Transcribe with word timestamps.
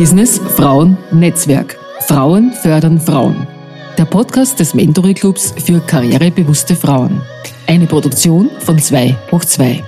Business 0.00 0.38
Frauen 0.38 0.96
Netzwerk. 1.12 1.78
Frauen 2.08 2.52
fördern 2.52 2.98
Frauen. 2.98 3.46
Der 3.98 4.06
Podcast 4.06 4.58
des 4.58 4.72
Mentory 4.72 5.12
Clubs 5.12 5.52
für 5.62 5.78
karrierebewusste 5.78 6.74
Frauen. 6.74 7.20
Eine 7.66 7.86
Produktion 7.86 8.48
von 8.60 8.78
2 8.78 9.14
hoch 9.30 9.44
2. 9.44 9.84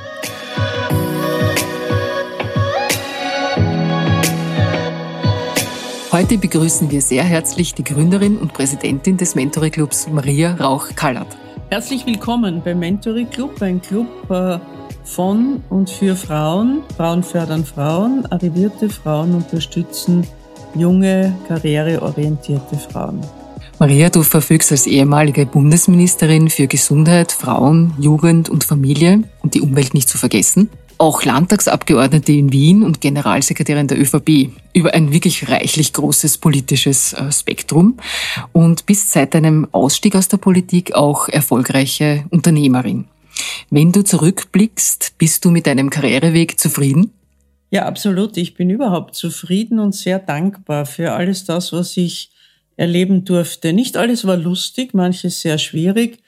Heute 6.13 6.37
begrüßen 6.37 6.91
wir 6.91 7.01
sehr 7.01 7.25
herzlich 7.25 7.73
die 7.73 7.85
Gründerin 7.85 8.37
und 8.37 8.53
Präsidentin 8.53 9.17
des 9.17 9.35
Mentory 9.35 9.71
Clubs, 9.71 10.09
Maria 10.11 10.57
Rauch-Kallert. 10.57 11.39
Herzlich 11.71 12.05
willkommen 12.05 12.61
beim 12.63 12.81
Mentory 12.81 13.25
Club, 13.25 13.63
ein 13.63 13.81
Club 13.81 14.09
äh, 14.29 14.59
von 15.05 15.63
und 15.71 15.91
für 15.91 16.17
Frauen. 16.17 16.83
Frauen 16.97 17.23
fördern 17.23 17.65
Frauen, 17.65 18.27
arrivierte 18.31 18.89
Frauen 18.89 19.35
unterstützen 19.35 20.27
junge, 20.75 21.35
karriereorientierte 21.49 22.77
Frauen. 22.77 23.21
Maria, 23.79 24.11
du 24.11 24.23
verfügst 24.23 24.71
als 24.71 24.87
ehemalige 24.87 25.45
Bundesministerin 25.45 26.51
für 26.51 26.67
Gesundheit, 26.67 27.33
Frauen, 27.33 27.95
Jugend 27.99 28.49
und 28.49 28.65
Familie 28.65 29.25
und 29.43 29.55
die 29.55 29.61
Umwelt 29.61 29.93
nicht 29.95 30.09
zu 30.09 30.19
vergessen 30.19 30.69
auch 31.03 31.25
Landtagsabgeordnete 31.25 32.31
in 32.31 32.53
Wien 32.53 32.85
und 32.85 33.01
Generalsekretärin 33.01 33.89
der 33.89 34.01
ÖVP 34.01 34.51
über 34.73 34.95
ein 34.95 35.13
wirklich 35.13 35.49
reichlich 35.49 35.93
großes 35.93 36.39
politisches 36.39 37.13
äh, 37.13 37.33
Spektrum 37.33 37.99
und 38.53 38.87
bist 38.87 39.11
seit 39.11 39.35
deinem 39.35 39.67
Ausstieg 39.73 40.15
aus 40.15 40.29
der 40.29 40.37
Politik 40.37 40.95
auch 40.95 41.29
erfolgreiche 41.29 42.25
Unternehmerin. 42.31 43.07
Wenn 43.71 43.93
du 43.93 44.03
zurückblickst, 44.03 45.15
bist 45.19 45.45
du 45.45 45.51
mit 45.51 45.67
deinem 45.67 45.91
Karriereweg 45.91 46.59
zufrieden? 46.61 47.13
Ja, 47.71 47.87
absolut. 47.87 48.37
Ich 48.37 48.55
bin 48.55 48.69
überhaupt 48.69 49.15
zufrieden 49.15 49.79
und 49.79 49.95
sehr 49.95 50.19
dankbar 50.19 50.85
für 50.85 51.13
alles 51.13 51.45
das, 51.45 51.73
was 51.73 51.97
ich 51.97 52.31
erleben 52.77 53.25
durfte. 53.25 53.73
Nicht 53.73 53.97
alles 53.97 54.27
war 54.27 54.37
lustig, 54.37 54.93
manches 54.93 55.41
sehr 55.41 55.57
schwierig, 55.57 56.19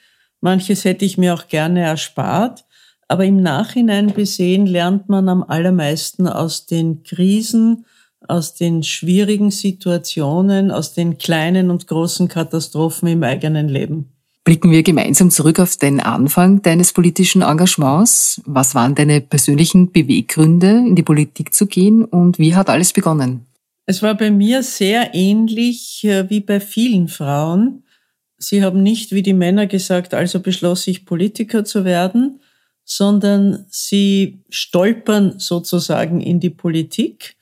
manches 0.41 0.85
hätte 0.85 1.05
ich 1.05 1.17
mir 1.17 1.33
auch 1.33 1.47
gerne 1.47 1.81
erspart. 1.81 2.65
Aber 3.07 3.25
im 3.25 3.37
Nachhinein 3.37 4.13
besehen 4.13 4.65
lernt 4.65 5.09
man 5.09 5.29
am 5.29 5.43
allermeisten 5.43 6.27
aus 6.27 6.65
den 6.65 7.03
Krisen, 7.03 7.85
aus 8.27 8.55
den 8.55 8.81
schwierigen 8.81 9.51
Situationen, 9.51 10.71
aus 10.71 10.93
den 10.93 11.19
kleinen 11.19 11.69
und 11.69 11.85
großen 11.85 12.27
Katastrophen 12.27 13.07
im 13.07 13.21
eigenen 13.21 13.69
Leben. 13.69 14.14
Blicken 14.45 14.69
wir 14.69 14.83
gemeinsam 14.83 15.31
zurück 15.31 15.59
auf 15.59 15.75
den 15.75 15.99
Anfang 15.99 16.61
deines 16.61 16.93
politischen 16.93 17.41
Engagements. 17.41 18.39
Was 18.45 18.75
waren 18.75 18.93
deine 18.93 19.19
persönlichen 19.19 19.91
Beweggründe, 19.91 20.69
in 20.69 20.95
die 20.95 21.01
Politik 21.01 21.51
zu 21.51 21.65
gehen 21.65 22.05
und 22.05 22.37
wie 22.37 22.53
hat 22.53 22.69
alles 22.69 22.93
begonnen? 22.93 23.47
Es 23.87 24.03
war 24.03 24.13
bei 24.13 24.29
mir 24.29 24.61
sehr 24.61 25.15
ähnlich 25.15 26.03
äh, 26.03 26.29
wie 26.29 26.41
bei 26.41 26.59
vielen 26.59 27.07
Frauen. 27.07 27.85
Sie 28.37 28.63
haben 28.63 28.83
nicht 28.83 29.11
wie 29.13 29.23
die 29.23 29.33
Männer 29.33 29.65
gesagt, 29.65 30.13
also 30.13 30.39
beschloss 30.39 30.85
ich 30.85 31.07
Politiker 31.07 31.65
zu 31.65 31.83
werden, 31.83 32.39
sondern 32.83 33.65
sie 33.69 34.43
stolpern 34.49 35.39
sozusagen 35.39 36.21
in 36.21 36.39
die 36.39 36.51
Politik 36.51 37.35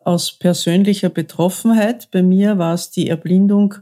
aus 0.00 0.32
persönlicher 0.32 1.10
Betroffenheit. 1.10 2.10
Bei 2.10 2.24
mir 2.24 2.58
war 2.58 2.74
es 2.74 2.90
die 2.90 3.08
Erblindung 3.08 3.76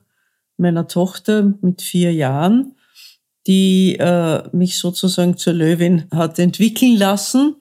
meiner 0.58 0.88
Tochter 0.88 1.54
mit 1.60 1.82
vier 1.82 2.12
Jahren, 2.12 2.74
die 3.46 3.96
äh, 3.98 4.42
mich 4.52 4.78
sozusagen 4.78 5.36
zur 5.36 5.54
Löwin 5.54 6.04
hat 6.12 6.38
entwickeln 6.38 6.96
lassen, 6.96 7.56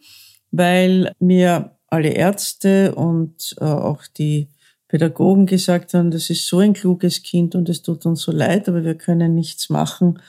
weil 0.52 1.14
mir 1.20 1.78
alle 1.88 2.10
Ärzte 2.10 2.96
und 2.96 3.56
äh, 3.60 3.66
auch 3.66 4.04
die 4.18 4.50
Pädagogen 4.88 5.46
gesagt 5.46 5.94
haben, 5.94 6.12
das 6.12 6.30
ist 6.30 6.48
so 6.48 6.60
ein 6.60 6.74
kluges 6.74 7.24
Kind 7.24 7.56
und 7.56 7.70
es 7.70 7.82
tut 7.82 8.06
uns 8.06 8.22
so 8.22 8.32
leid, 8.32 8.70
aber 8.70 8.84
wir 8.84 8.96
können 8.96 9.36
nichts 9.36 9.70
machen. 9.70 10.20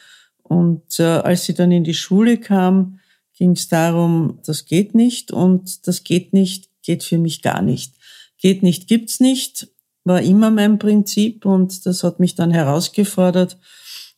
Und 0.43 0.99
äh, 0.99 1.05
als 1.05 1.45
sie 1.45 1.55
dann 1.55 1.71
in 1.71 1.85
die 1.85 1.95
Schule 1.95 2.39
kam, 2.39 2.99
ging 3.35 3.53
es 3.53 3.69
darum, 3.69 4.41
das 4.45 4.65
geht 4.65 4.95
nicht 4.95 5.31
und 5.31 5.87
das 5.87 6.03
geht 6.03 6.33
nicht, 6.33 6.69
geht 6.83 7.05
für 7.05 7.19
mich 7.19 7.43
gar 7.43 7.63
nicht. 7.63 7.95
Geht 8.39 8.63
nicht, 8.63 8.89
gibt's 8.89 9.21
nicht, 9.21 9.69
war 10.09 10.23
immer 10.23 10.51
mein 10.51 10.79
Prinzip 10.79 11.45
und 11.45 11.87
das 11.87 12.03
hat 12.03 12.19
mich 12.19 12.35
dann 12.35 12.51
herausgefordert. 12.51 13.59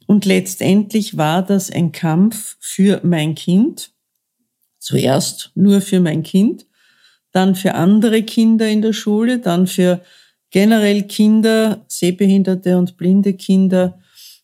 Und 0.06 0.24
letztendlich 0.24 1.16
war 1.16 1.42
das 1.42 1.70
ein 1.70 1.92
Kampf 1.92 2.56
für 2.60 3.00
mein 3.04 3.34
Kind. 3.34 3.92
Zuerst 4.78 5.52
nur 5.54 5.80
für 5.82 6.00
mein 6.00 6.22
Kind, 6.22 6.66
dann 7.32 7.54
für 7.54 7.74
andere 7.74 8.22
Kinder 8.22 8.66
in 8.68 8.82
der 8.82 8.92
Schule, 8.92 9.38
dann 9.38 9.66
für 9.66 10.00
generell 10.50 11.02
Kinder, 11.02 11.84
sehbehinderte 11.86 12.76
und 12.78 12.96
blinde 12.96 13.34
Kinder 13.34 13.98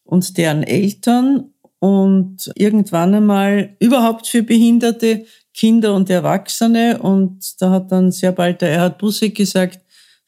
und 0.05 0.37
deren 0.37 0.63
Eltern 0.63 1.53
und 1.79 2.51
irgendwann 2.55 3.15
einmal 3.15 3.77
überhaupt 3.81 4.27
für 4.27 4.43
behinderte 4.43 5.27
Kinder 5.53 5.95
und 5.95 6.11
Erwachsene. 6.11 6.99
Und 6.99 7.61
da 7.61 7.71
hat 7.71 7.93
dann 7.93 8.13
sehr 8.13 8.33
bald 8.33 8.61
der 8.61 8.71
Erhard 8.71 8.99
Busse 8.99 9.31
gesagt, 9.31 9.81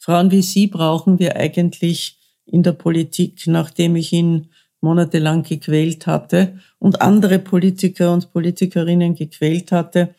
Frauen 0.09 0.31
wie 0.31 0.41
Sie 0.41 0.69
brauchen 0.69 1.19
wir 1.19 1.37
eigentlich 1.37 2.17
in 2.47 2.63
der 2.63 2.73
Politik, 2.73 3.43
nachdem 3.45 3.95
ich 3.95 4.11
ihn 4.15 4.49
monatelang 4.81 5.43
gequält 5.43 6.07
hatte 6.07 6.55
und 6.79 7.03
andere 7.03 7.39
Politiker 7.39 8.15
und 8.15 8.33
Politikerinnen 8.33 9.15
gequält 9.15 9.71
hatte, 9.71 10.15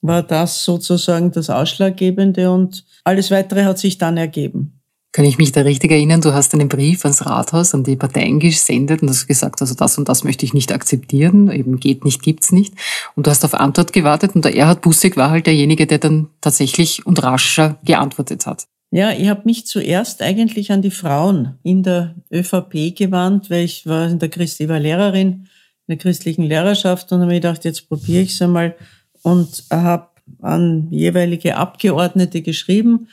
war 0.00 0.22
das 0.22 0.64
sozusagen 0.64 1.30
das 1.30 1.50
Ausschlaggebende 1.50 2.50
und 2.50 2.86
alles 3.04 3.30
weitere 3.30 3.64
hat 3.64 3.78
sich 3.78 3.98
dann 3.98 4.16
ergeben. 4.16 4.80
Kann 5.12 5.26
ich 5.26 5.36
mich 5.36 5.52
da 5.52 5.60
richtig 5.60 5.90
erinnern? 5.90 6.22
Du 6.22 6.32
hast 6.32 6.54
einen 6.54 6.70
Brief 6.70 7.04
ans 7.04 7.26
Rathaus, 7.26 7.74
an 7.74 7.84
die 7.84 7.96
Parteien 7.96 8.40
gesendet 8.40 9.02
und 9.02 9.10
hast 9.10 9.26
gesagt, 9.26 9.60
also 9.60 9.74
das 9.74 9.98
und 9.98 10.08
das 10.08 10.24
möchte 10.24 10.46
ich 10.46 10.54
nicht 10.54 10.72
akzeptieren, 10.72 11.50
eben 11.50 11.78
geht 11.78 12.06
nicht, 12.06 12.22
gibt's 12.22 12.50
nicht. 12.50 12.72
Und 13.14 13.26
du 13.26 13.30
hast 13.30 13.44
auf 13.44 13.52
Antwort 13.52 13.92
gewartet 13.92 14.34
und 14.34 14.46
der 14.46 14.56
Erhard 14.56 14.80
Bussig 14.80 15.18
war 15.18 15.28
halt 15.28 15.46
derjenige, 15.46 15.86
der 15.86 15.98
dann 15.98 16.28
tatsächlich 16.40 17.04
und 17.04 17.22
rascher 17.22 17.76
geantwortet 17.84 18.46
hat. 18.46 18.66
Ja, 18.90 19.12
ich 19.12 19.28
habe 19.28 19.42
mich 19.44 19.66
zuerst 19.66 20.22
eigentlich 20.22 20.72
an 20.72 20.80
die 20.80 20.90
Frauen 20.90 21.58
in 21.62 21.82
der 21.82 22.14
ÖVP 22.32 22.96
gewandt, 22.96 23.50
weil 23.50 23.64
ich 23.64 23.86
war 23.86 24.08
in 24.08 24.18
der 24.18 24.30
Christi, 24.30 24.68
war 24.68 24.80
Lehrerin 24.80 25.46
in 25.86 25.88
der 25.88 25.96
christlichen 25.98 26.44
Lehrerschaft 26.44 27.12
und 27.12 27.20
habe 27.20 27.28
mir 27.28 27.40
gedacht, 27.40 27.64
jetzt 27.64 27.88
probiere 27.88 28.22
ich 28.22 28.32
es 28.32 28.42
einmal 28.42 28.76
und 29.22 29.64
habe 29.70 30.08
an 30.40 30.88
jeweilige 30.90 31.56
Abgeordnete 31.56 32.42
geschrieben 32.42 33.08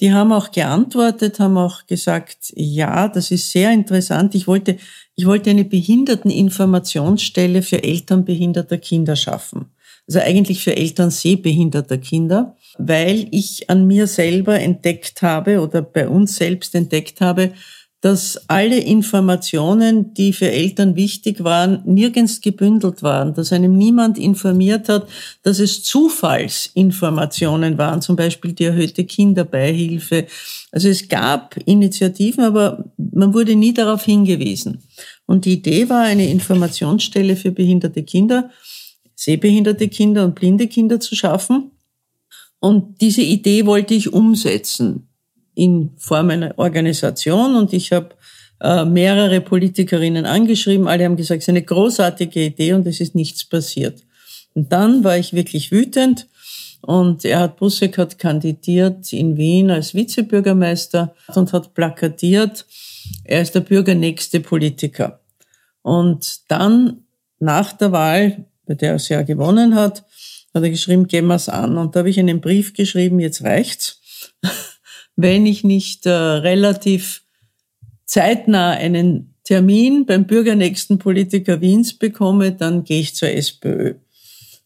die 0.00 0.12
haben 0.12 0.32
auch 0.32 0.50
geantwortet, 0.50 1.38
haben 1.40 1.58
auch 1.58 1.86
gesagt, 1.86 2.52
ja, 2.56 3.06
das 3.08 3.30
ist 3.30 3.52
sehr 3.52 3.70
interessant. 3.70 4.34
Ich 4.34 4.46
wollte, 4.46 4.78
ich 5.14 5.26
wollte 5.26 5.50
eine 5.50 5.64
Behinderteninformationsstelle 5.64 7.60
für 7.60 7.84
Eltern 7.84 8.24
behinderter 8.24 8.78
Kinder 8.78 9.14
schaffen. 9.14 9.66
Also 10.08 10.20
eigentlich 10.20 10.64
für 10.64 10.74
Eltern 10.74 11.10
sehbehinderter 11.10 11.98
Kinder, 11.98 12.56
weil 12.78 13.28
ich 13.30 13.68
an 13.68 13.86
mir 13.86 14.06
selber 14.06 14.58
entdeckt 14.58 15.22
habe 15.22 15.60
oder 15.60 15.82
bei 15.82 16.08
uns 16.08 16.36
selbst 16.36 16.74
entdeckt 16.74 17.20
habe, 17.20 17.52
dass 18.00 18.48
alle 18.48 18.78
Informationen, 18.78 20.14
die 20.14 20.32
für 20.32 20.50
Eltern 20.50 20.96
wichtig 20.96 21.44
waren, 21.44 21.82
nirgends 21.84 22.40
gebündelt 22.40 23.02
waren, 23.02 23.34
dass 23.34 23.52
einem 23.52 23.76
niemand 23.76 24.16
informiert 24.16 24.88
hat, 24.88 25.06
dass 25.42 25.58
es 25.58 25.82
Zufallsinformationen 25.82 27.76
waren, 27.76 28.00
zum 28.00 28.16
Beispiel 28.16 28.54
die 28.54 28.64
erhöhte 28.64 29.04
Kinderbeihilfe. 29.04 30.26
Also 30.72 30.88
es 30.88 31.08
gab 31.08 31.56
Initiativen, 31.66 32.44
aber 32.44 32.90
man 32.96 33.34
wurde 33.34 33.54
nie 33.54 33.74
darauf 33.74 34.04
hingewiesen. 34.04 34.82
Und 35.26 35.44
die 35.44 35.54
Idee 35.54 35.90
war, 35.90 36.04
eine 36.04 36.30
Informationsstelle 36.30 37.36
für 37.36 37.52
behinderte 37.52 38.02
Kinder, 38.02 38.50
sehbehinderte 39.14 39.88
Kinder 39.88 40.24
und 40.24 40.34
blinde 40.34 40.68
Kinder 40.68 41.00
zu 41.00 41.14
schaffen. 41.14 41.72
Und 42.60 43.00
diese 43.00 43.22
Idee 43.22 43.66
wollte 43.66 43.94
ich 43.94 44.12
umsetzen 44.12 45.08
in 45.54 45.90
Form 45.96 46.30
einer 46.30 46.58
Organisation 46.58 47.56
und 47.56 47.72
ich 47.72 47.92
habe 47.92 48.10
äh, 48.60 48.84
mehrere 48.84 49.40
Politikerinnen 49.40 50.26
angeschrieben. 50.26 50.86
Alle 50.86 51.04
haben 51.04 51.16
gesagt, 51.16 51.38
es 51.38 51.44
ist 51.44 51.48
eine 51.48 51.62
großartige 51.62 52.44
Idee 52.44 52.74
und 52.74 52.86
es 52.86 53.00
ist 53.00 53.14
nichts 53.14 53.44
passiert. 53.44 54.02
Und 54.54 54.72
dann 54.72 55.02
war 55.04 55.16
ich 55.16 55.32
wirklich 55.32 55.72
wütend 55.72 56.28
und 56.82 57.24
Erhard 57.24 57.56
Busseck 57.56 57.98
hat 57.98 58.18
kandidiert 58.18 59.12
in 59.12 59.36
Wien 59.36 59.70
als 59.70 59.94
Vizebürgermeister 59.94 61.14
und 61.34 61.52
hat 61.52 61.74
plakatiert, 61.74 62.66
er 63.24 63.42
ist 63.42 63.54
der 63.54 63.60
bürgernächste 63.60 64.40
Politiker. 64.40 65.20
Und 65.82 66.40
dann 66.48 67.04
nach 67.38 67.72
der 67.72 67.92
Wahl, 67.92 68.44
bei 68.66 68.74
der 68.74 68.90
er 68.90 68.94
es 68.96 69.08
ja 69.08 69.22
gewonnen 69.22 69.74
hat, 69.74 70.04
hat 70.54 70.62
er 70.62 70.70
geschrieben, 70.70 71.06
gehen 71.06 71.26
wir's 71.26 71.48
an. 71.48 71.78
Und 71.78 71.94
da 71.94 72.00
habe 72.00 72.10
ich 72.10 72.18
einen 72.18 72.40
Brief 72.40 72.74
geschrieben, 72.74 73.20
jetzt 73.20 73.42
reicht's 73.42 74.00
wenn 75.16 75.46
ich 75.46 75.64
nicht 75.64 76.06
äh, 76.06 76.10
relativ 76.10 77.22
zeitnah 78.06 78.70
einen 78.70 79.34
Termin 79.44 80.06
beim 80.06 80.26
bürgernächsten 80.26 80.98
Politiker 80.98 81.60
Wiens 81.60 81.94
bekomme, 81.94 82.52
dann 82.52 82.84
gehe 82.84 83.00
ich 83.00 83.14
zur 83.14 83.30
SPÖ. 83.30 83.94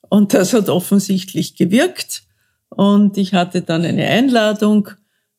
Und 0.09 0.35
das 0.35 0.53
hat 0.53 0.69
offensichtlich 0.69 1.57
gewirkt. 1.57 2.23
Und 2.69 3.17
ich 3.17 3.35
hatte 3.35 3.63
dann 3.63 3.85
eine 3.85 4.07
Einladung 4.07 4.91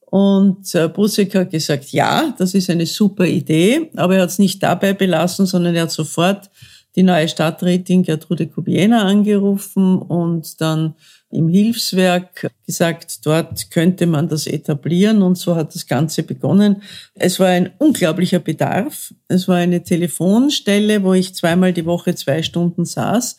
Und 0.06 0.74
äh, 0.76 0.88
Busek 0.88 1.36
hat 1.36 1.52
gesagt, 1.52 1.92
ja, 1.92 2.34
das 2.38 2.54
ist 2.54 2.70
eine 2.70 2.86
super 2.86 3.26
Idee, 3.26 3.92
aber 3.96 4.16
er 4.16 4.22
hat 4.24 4.30
es 4.30 4.40
nicht 4.40 4.64
dabei 4.64 4.94
belassen, 4.94 5.46
sondern 5.46 5.76
er 5.76 5.84
hat 5.84 5.92
sofort 5.92 6.50
die 6.96 7.04
neue 7.04 7.28
Stadträtin 7.28 8.04
Gertrude 8.04 8.48
Kubiena 8.48 9.04
angerufen 9.04 9.98
und 9.98 10.62
dann 10.62 10.96
im 11.30 11.50
Hilfswerk 11.50 12.52
gesagt, 12.66 13.26
dort 13.26 13.70
könnte 13.72 14.08
man 14.08 14.30
das 14.30 14.48
etablieren 14.48 15.22
und 15.22 15.38
so 15.38 15.56
hat 15.56 15.76
das 15.76 15.88
Ganze 15.88 16.24
begonnen. 16.24 16.82
Es 17.14 17.40
war 17.40 17.48
ein 17.48 17.72
unglaublicher 17.78 18.40
Bedarf. 18.40 19.14
Es 19.28 19.48
war 19.48 19.58
eine 19.58 19.84
Telefonstelle, 19.84 21.04
wo 21.04 21.14
ich 21.14 21.36
zweimal 21.36 21.74
die 21.74 21.86
Woche 21.86 22.16
zwei 22.16 22.42
Stunden 22.42 22.86
saß 22.86 23.38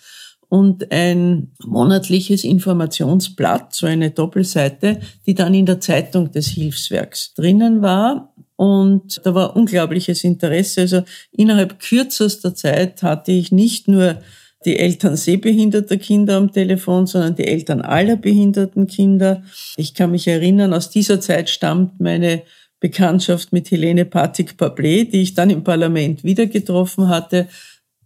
und 0.48 0.92
ein 0.92 1.52
monatliches 1.64 2.44
Informationsblatt, 2.44 3.74
so 3.74 3.86
eine 3.86 4.10
Doppelseite, 4.10 5.00
die 5.26 5.34
dann 5.34 5.54
in 5.54 5.66
der 5.66 5.80
Zeitung 5.80 6.30
des 6.30 6.48
Hilfswerks 6.48 7.34
drinnen 7.34 7.82
war. 7.82 8.32
Und 8.56 9.20
da 9.24 9.34
war 9.34 9.54
unglaubliches 9.54 10.24
Interesse. 10.24 10.82
Also 10.82 11.02
innerhalb 11.30 11.78
kürzester 11.78 12.54
Zeit 12.54 13.02
hatte 13.02 13.32
ich 13.32 13.52
nicht 13.52 13.86
nur 13.86 14.18
die 14.64 14.78
Eltern 14.78 15.16
sehbehinderter 15.16 15.96
Kinder 15.96 16.36
am 16.36 16.52
Telefon, 16.52 17.06
sondern 17.06 17.36
die 17.36 17.46
Eltern 17.46 17.82
aller 17.82 18.16
behinderten 18.16 18.86
Kinder. 18.86 19.42
Ich 19.76 19.94
kann 19.94 20.10
mich 20.10 20.26
erinnern, 20.26 20.72
aus 20.72 20.90
dieser 20.90 21.20
Zeit 21.20 21.50
stammt 21.50 22.00
meine 22.00 22.42
Bekanntschaft 22.80 23.52
mit 23.52 23.70
Helene 23.70 24.04
Patik-Pablé, 24.04 25.10
die 25.10 25.22
ich 25.22 25.34
dann 25.34 25.50
im 25.50 25.62
Parlament 25.62 26.24
wieder 26.24 26.46
getroffen 26.46 27.08
hatte. 27.08 27.48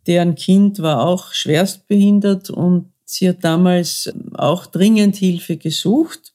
Deren 0.07 0.35
Kind 0.35 0.81
war 0.81 1.07
auch 1.07 1.33
schwerstbehindert 1.33 2.51
und 2.51 2.93
sie 3.05 3.29
hat 3.29 3.43
damals 3.43 4.13
auch 4.35 4.67
dringend 4.67 5.17
Hilfe 5.17 5.57
gesucht. 5.57 6.33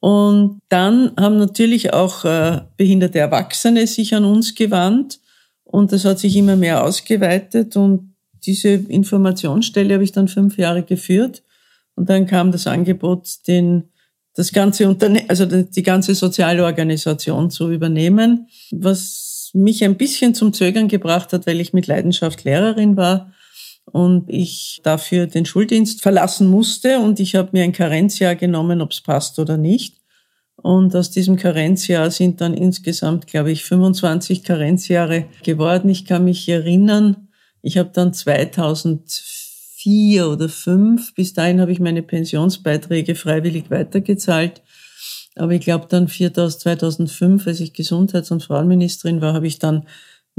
Und 0.00 0.60
dann 0.70 1.12
haben 1.18 1.36
natürlich 1.36 1.92
auch 1.92 2.24
äh, 2.24 2.62
behinderte 2.76 3.18
Erwachsene 3.18 3.86
sich 3.86 4.14
an 4.14 4.24
uns 4.24 4.54
gewandt. 4.54 5.20
Und 5.64 5.92
das 5.92 6.04
hat 6.04 6.18
sich 6.18 6.36
immer 6.36 6.56
mehr 6.56 6.82
ausgeweitet. 6.82 7.76
Und 7.76 8.14
diese 8.46 8.70
Informationsstelle 8.70 9.94
habe 9.94 10.04
ich 10.04 10.12
dann 10.12 10.28
fünf 10.28 10.56
Jahre 10.56 10.82
geführt. 10.82 11.42
Und 11.94 12.08
dann 12.08 12.26
kam 12.26 12.50
das 12.50 12.66
Angebot, 12.66 13.46
den 13.46 13.90
das 14.34 14.52
ganze 14.52 14.88
Unterne 14.88 15.24
also 15.28 15.44
die 15.44 15.82
ganze 15.82 16.14
soziale 16.14 16.64
Organisation 16.64 17.50
zu 17.50 17.70
übernehmen, 17.70 18.48
was 18.70 19.50
mich 19.52 19.84
ein 19.84 19.96
bisschen 19.96 20.34
zum 20.34 20.52
Zögern 20.52 20.88
gebracht 20.88 21.32
hat, 21.32 21.46
weil 21.46 21.60
ich 21.60 21.72
mit 21.72 21.88
Leidenschaft 21.88 22.44
Lehrerin 22.44 22.96
war 22.96 23.32
und 23.92 24.28
ich 24.28 24.80
dafür 24.82 25.26
den 25.26 25.46
Schuldienst 25.46 26.02
verlassen 26.02 26.48
musste 26.48 27.00
und 27.00 27.20
ich 27.20 27.34
habe 27.34 27.50
mir 27.52 27.64
ein 27.64 27.72
Karenzjahr 27.72 28.36
genommen, 28.36 28.80
ob 28.80 28.92
es 28.92 29.00
passt 29.00 29.38
oder 29.38 29.56
nicht. 29.56 29.96
Und 30.56 30.94
aus 30.94 31.10
diesem 31.10 31.36
Karenzjahr 31.36 32.10
sind 32.10 32.40
dann 32.40 32.54
insgesamt, 32.54 33.26
glaube 33.26 33.50
ich, 33.50 33.64
25 33.64 34.44
Karenzjahre 34.44 35.26
geworden. 35.42 35.88
Ich 35.88 36.04
kann 36.04 36.24
mich 36.24 36.48
erinnern, 36.48 37.28
ich 37.62 37.78
habe 37.78 37.90
dann 37.92 38.12
2004 38.12 40.28
oder 40.28 40.48
5, 40.48 41.14
bis 41.14 41.32
dahin 41.32 41.60
habe 41.60 41.72
ich 41.72 41.80
meine 41.80 42.02
Pensionsbeiträge 42.02 43.14
freiwillig 43.14 43.70
weitergezahlt. 43.70 44.62
Aber 45.36 45.52
ich 45.52 45.62
glaube 45.62 45.86
dann 45.88 46.08
2005, 46.08 47.46
als 47.46 47.60
ich 47.60 47.72
Gesundheits- 47.72 48.30
und 48.30 48.42
Frauenministerin 48.42 49.22
war, 49.22 49.32
habe 49.32 49.46
ich 49.46 49.58
dann 49.58 49.86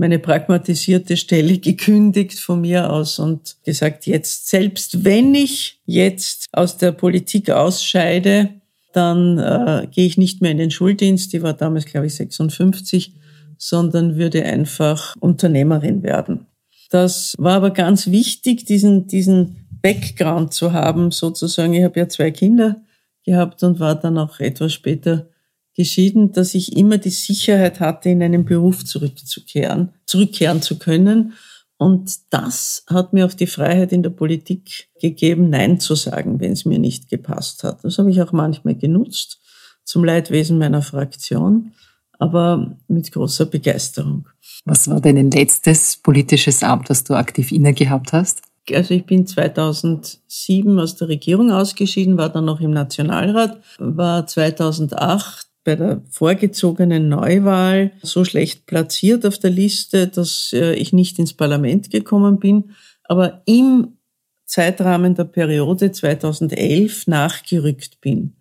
meine 0.02 0.18
pragmatisierte 0.18 1.16
Stelle 1.16 1.60
gekündigt 1.60 2.40
von 2.40 2.62
mir 2.62 2.92
aus 2.92 3.20
und 3.20 3.58
gesagt, 3.64 4.08
jetzt, 4.08 4.50
selbst 4.50 5.06
wenn 5.06 5.36
ich 5.36 5.80
jetzt 5.86 6.48
aus 6.54 6.78
der 6.78 6.92
Politik 6.92 7.52
ausscheide, 7.52 8.50
dann 8.94 9.38
äh, 9.38 9.86
gehe 9.92 10.08
ich 10.08 10.18
nicht 10.18 10.42
mehr 10.42 10.50
in 10.50 10.58
den 10.58 10.72
Schuldienst, 10.72 11.34
die 11.34 11.44
war 11.44 11.54
damals, 11.54 11.86
glaube 11.86 12.08
ich, 12.08 12.16
56, 12.16 13.14
sondern 13.60 14.16
würde 14.16 14.44
einfach 14.44 15.16
Unternehmerin 15.20 16.02
werden. 16.02 16.48
Das 16.90 17.36
war 17.38 17.54
aber 17.54 17.70
ganz 17.70 18.08
wichtig, 18.08 18.66
diesen, 18.66 19.06
diesen 19.06 19.68
Background 19.84 20.52
zu 20.52 20.74
haben, 20.74 21.12
sozusagen. 21.12 21.76
Ich 21.76 21.84
habe 21.84 22.00
ja 22.00 22.10
zwei 22.10 22.32
Kinder 22.32 22.82
gehabt 23.24 23.62
und 23.62 23.80
war 23.80 23.94
dann 23.94 24.18
auch 24.18 24.40
etwas 24.40 24.74
später 24.74 25.28
geschieden, 25.76 26.32
dass 26.32 26.54
ich 26.54 26.76
immer 26.76 26.98
die 26.98 27.10
Sicherheit 27.10 27.80
hatte, 27.80 28.10
in 28.10 28.22
einen 28.22 28.46
Beruf 28.46 28.84
zurückzukehren, 28.86 29.90
zurückkehren 30.06 30.62
zu 30.62 30.78
können. 30.78 31.34
Und 31.78 32.12
das 32.30 32.84
hat 32.88 33.14
mir 33.14 33.26
auch 33.26 33.34
die 33.34 33.48
Freiheit 33.48 33.92
in 33.92 34.04
der 34.04 34.12
Politik 34.12 34.90
gegeben, 35.00 35.50
Nein 35.50 35.80
zu 35.80 35.96
sagen, 35.96 36.40
wenn 36.40 36.52
es 36.52 36.66
mir 36.66 36.78
nicht 36.78 37.10
gepasst 37.10 37.64
hat. 37.64 37.84
Das 37.84 37.98
habe 37.98 38.12
ich 38.12 38.22
auch 38.22 38.32
manchmal 38.32 38.76
genutzt, 38.76 39.40
zum 39.84 40.04
Leidwesen 40.04 40.60
meiner 40.60 40.84
Fraktion, 40.84 41.72
aber 42.20 42.78
mit 42.88 43.12
großer 43.12 43.48
Begeisterung. 43.48 44.28
Was 44.66 44.88
war 44.88 45.02
dein 45.02 45.32
letztes 45.32 45.98
politisches 45.98 46.62
Amt, 46.62 46.90
das 46.92 47.04
du 47.04 47.16
aktiv 47.16 47.52
inne 47.52 47.74
gehabt 47.74 48.14
hast? 48.14 48.44
Also 48.72 48.94
ich 48.94 49.06
bin 49.06 49.26
2007 49.26 50.80
aus 50.80 50.96
der 50.96 51.08
Regierung 51.08 51.52
ausgeschieden, 51.52 52.18
war 52.18 52.30
dann 52.30 52.46
noch 52.46 52.62
im 52.62 52.72
Nationalrat, 52.72 53.60
war 53.80 54.28
2008 54.28 55.51
bei 55.64 55.76
der 55.76 56.02
vorgezogenen 56.10 57.10
Neuwahl 57.10 57.92
so 58.02 58.26
schlecht 58.26 58.66
platziert 58.66 59.26
auf 59.26 59.38
der 59.38 59.52
Liste, 59.52 60.08
dass 60.08 60.52
äh, 60.54 60.74
ich 60.74 60.94
nicht 60.94 61.20
ins 61.20 61.34
Parlament 61.34 61.92
gekommen 61.92 62.40
bin, 62.40 62.72
aber 63.04 63.42
im 63.46 63.98
Zeitrahmen 64.46 65.16
der 65.16 65.26
Periode 65.26 65.92
2011 65.92 67.08
nachgerückt 67.08 68.02
bin. 68.02 68.36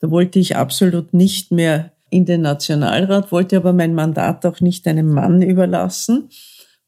Da 0.00 0.10
wollte 0.10 0.38
ich 0.38 0.56
absolut 0.56 1.14
nicht 1.14 1.52
mehr 1.52 1.92
in 2.10 2.24
den 2.24 2.42
Nationalrat, 2.42 3.30
wollte 3.32 3.56
aber 3.56 3.72
mein 3.72 3.94
Mandat 3.94 4.44
auch 4.44 4.60
nicht 4.60 4.86
einem 4.88 5.12
Mann 5.12 5.40
überlassen 5.42 6.28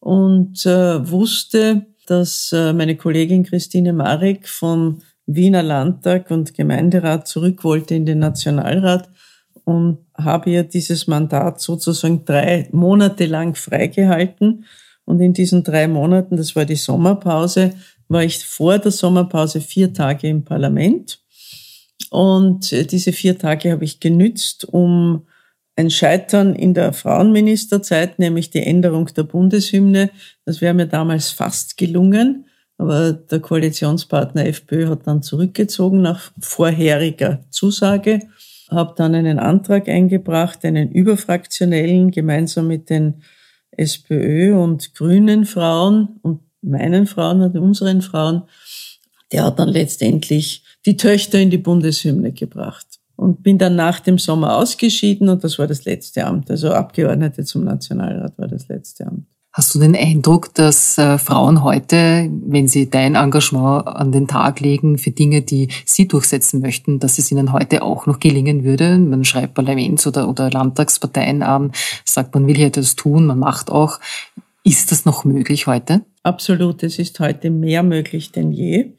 und 0.00 0.66
äh, 0.66 1.10
wusste, 1.10 1.86
dass 2.06 2.52
äh, 2.52 2.72
meine 2.72 2.96
Kollegin 2.96 3.44
Christine 3.44 3.92
Marek 3.92 4.48
vom 4.48 5.02
Wiener 5.26 5.62
Landtag 5.62 6.30
und 6.30 6.54
Gemeinderat 6.54 7.26
zurück 7.26 7.64
wollte 7.64 7.94
in 7.94 8.04
den 8.04 8.18
Nationalrat 8.18 9.08
und 9.64 9.98
habe 10.14 10.50
ihr 10.50 10.62
dieses 10.62 11.06
Mandat 11.06 11.60
sozusagen 11.60 12.24
drei 12.24 12.68
Monate 12.72 13.26
lang 13.26 13.54
freigehalten. 13.54 14.64
Und 15.04 15.20
in 15.20 15.32
diesen 15.32 15.62
drei 15.64 15.88
Monaten, 15.88 16.36
das 16.36 16.56
war 16.56 16.64
die 16.64 16.76
Sommerpause, 16.76 17.72
war 18.08 18.22
ich 18.22 18.44
vor 18.44 18.78
der 18.78 18.92
Sommerpause 18.92 19.60
vier 19.60 19.92
Tage 19.92 20.28
im 20.28 20.44
Parlament 20.44 21.24
und 22.10 22.72
äh, 22.72 22.84
diese 22.84 23.12
vier 23.12 23.38
Tage 23.38 23.72
habe 23.72 23.84
ich 23.84 24.00
genützt, 24.00 24.64
um 24.64 25.26
ein 25.76 25.90
Scheitern 25.90 26.54
in 26.54 26.72
der 26.72 26.92
Frauenministerzeit, 26.92 28.20
nämlich 28.20 28.50
die 28.50 28.62
Änderung 28.62 29.06
der 29.06 29.24
Bundeshymne. 29.24 30.10
Das 30.44 30.60
wäre 30.60 30.74
mir 30.74 30.86
damals 30.86 31.30
fast 31.30 31.76
gelungen, 31.76 32.46
aber 32.78 33.12
der 33.12 33.40
Koalitionspartner 33.40 34.46
FPÖ 34.46 34.88
hat 34.88 35.08
dann 35.08 35.22
zurückgezogen 35.22 36.02
nach 36.02 36.30
vorheriger 36.40 37.44
Zusage, 37.50 38.20
habe 38.74 38.94
dann 38.96 39.14
einen 39.14 39.38
Antrag 39.38 39.88
eingebracht, 39.88 40.64
einen 40.64 40.90
überfraktionellen, 40.92 42.10
gemeinsam 42.10 42.68
mit 42.68 42.90
den 42.90 43.22
SPÖ 43.72 44.54
und 44.54 44.94
Grünen 44.94 45.46
Frauen 45.46 46.20
und 46.22 46.40
meinen 46.62 47.06
Frauen 47.06 47.42
und 47.42 47.56
unseren 47.56 48.02
Frauen. 48.02 48.42
Der 49.32 49.44
hat 49.44 49.58
dann 49.58 49.68
letztendlich 49.68 50.64
die 50.86 50.96
Töchter 50.96 51.40
in 51.40 51.50
die 51.50 51.58
Bundeshymne 51.58 52.32
gebracht. 52.32 52.86
Und 53.16 53.44
bin 53.44 53.58
dann 53.58 53.76
nach 53.76 54.00
dem 54.00 54.18
Sommer 54.18 54.56
ausgeschieden 54.56 55.28
und 55.28 55.44
das 55.44 55.58
war 55.58 55.68
das 55.68 55.84
letzte 55.84 56.24
Amt. 56.24 56.50
Also 56.50 56.72
Abgeordnete 56.72 57.44
zum 57.44 57.62
Nationalrat 57.62 58.36
war 58.38 58.48
das 58.48 58.66
letzte 58.66 59.06
Amt. 59.06 59.33
Hast 59.56 59.72
du 59.72 59.78
den 59.78 59.94
Eindruck, 59.94 60.52
dass 60.54 60.98
äh, 60.98 61.16
Frauen 61.16 61.62
heute, 61.62 62.28
wenn 62.44 62.66
sie 62.66 62.90
dein 62.90 63.14
Engagement 63.14 63.86
an 63.86 64.10
den 64.10 64.26
Tag 64.26 64.58
legen 64.58 64.98
für 64.98 65.12
Dinge, 65.12 65.42
die 65.42 65.68
sie 65.84 66.08
durchsetzen 66.08 66.60
möchten, 66.60 66.98
dass 66.98 67.20
es 67.20 67.30
ihnen 67.30 67.52
heute 67.52 67.82
auch 67.82 68.06
noch 68.06 68.18
gelingen 68.18 68.64
würde? 68.64 68.98
Man 68.98 69.24
schreibt 69.24 69.54
Parlaments- 69.54 70.08
oder, 70.08 70.28
oder 70.28 70.50
Landtagsparteien 70.50 71.44
an, 71.44 71.70
sagt, 72.04 72.34
man 72.34 72.48
will 72.48 72.56
hier 72.56 72.66
etwas 72.66 72.96
tun, 72.96 73.26
man 73.26 73.38
macht 73.38 73.70
auch. 73.70 74.00
Ist 74.64 74.90
das 74.90 75.04
noch 75.04 75.24
möglich 75.24 75.68
heute? 75.68 76.00
Absolut, 76.24 76.82
es 76.82 76.98
ist 76.98 77.20
heute 77.20 77.50
mehr 77.50 77.84
möglich 77.84 78.32
denn 78.32 78.50
je 78.50 78.94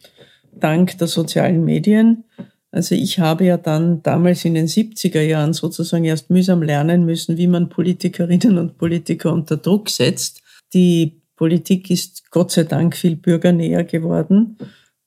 dank 0.54 0.98
der 1.00 1.08
sozialen 1.08 1.66
Medien. 1.66 2.24
Also 2.72 2.96
ich 2.96 3.20
habe 3.20 3.44
ja 3.44 3.58
dann 3.58 4.02
damals 4.04 4.46
in 4.46 4.54
den 4.54 4.68
70er 4.68 5.22
Jahren 5.22 5.52
sozusagen 5.52 6.06
erst 6.06 6.30
mühsam 6.30 6.64
lernen 6.64 7.06
müssen, 7.06 7.38
wie 7.38 7.48
man 7.48 7.68
Politikerinnen 7.68 8.58
und 8.58 8.78
Politiker 8.78 9.34
unter 9.34 9.58
Druck 9.58 9.90
setzt. 9.90 10.44
Die 10.76 11.22
Politik 11.38 11.90
ist 11.90 12.30
Gott 12.32 12.52
sei 12.52 12.64
Dank 12.64 12.98
viel 12.98 13.16
bürgernäher 13.16 13.86
geworden. 13.86 14.58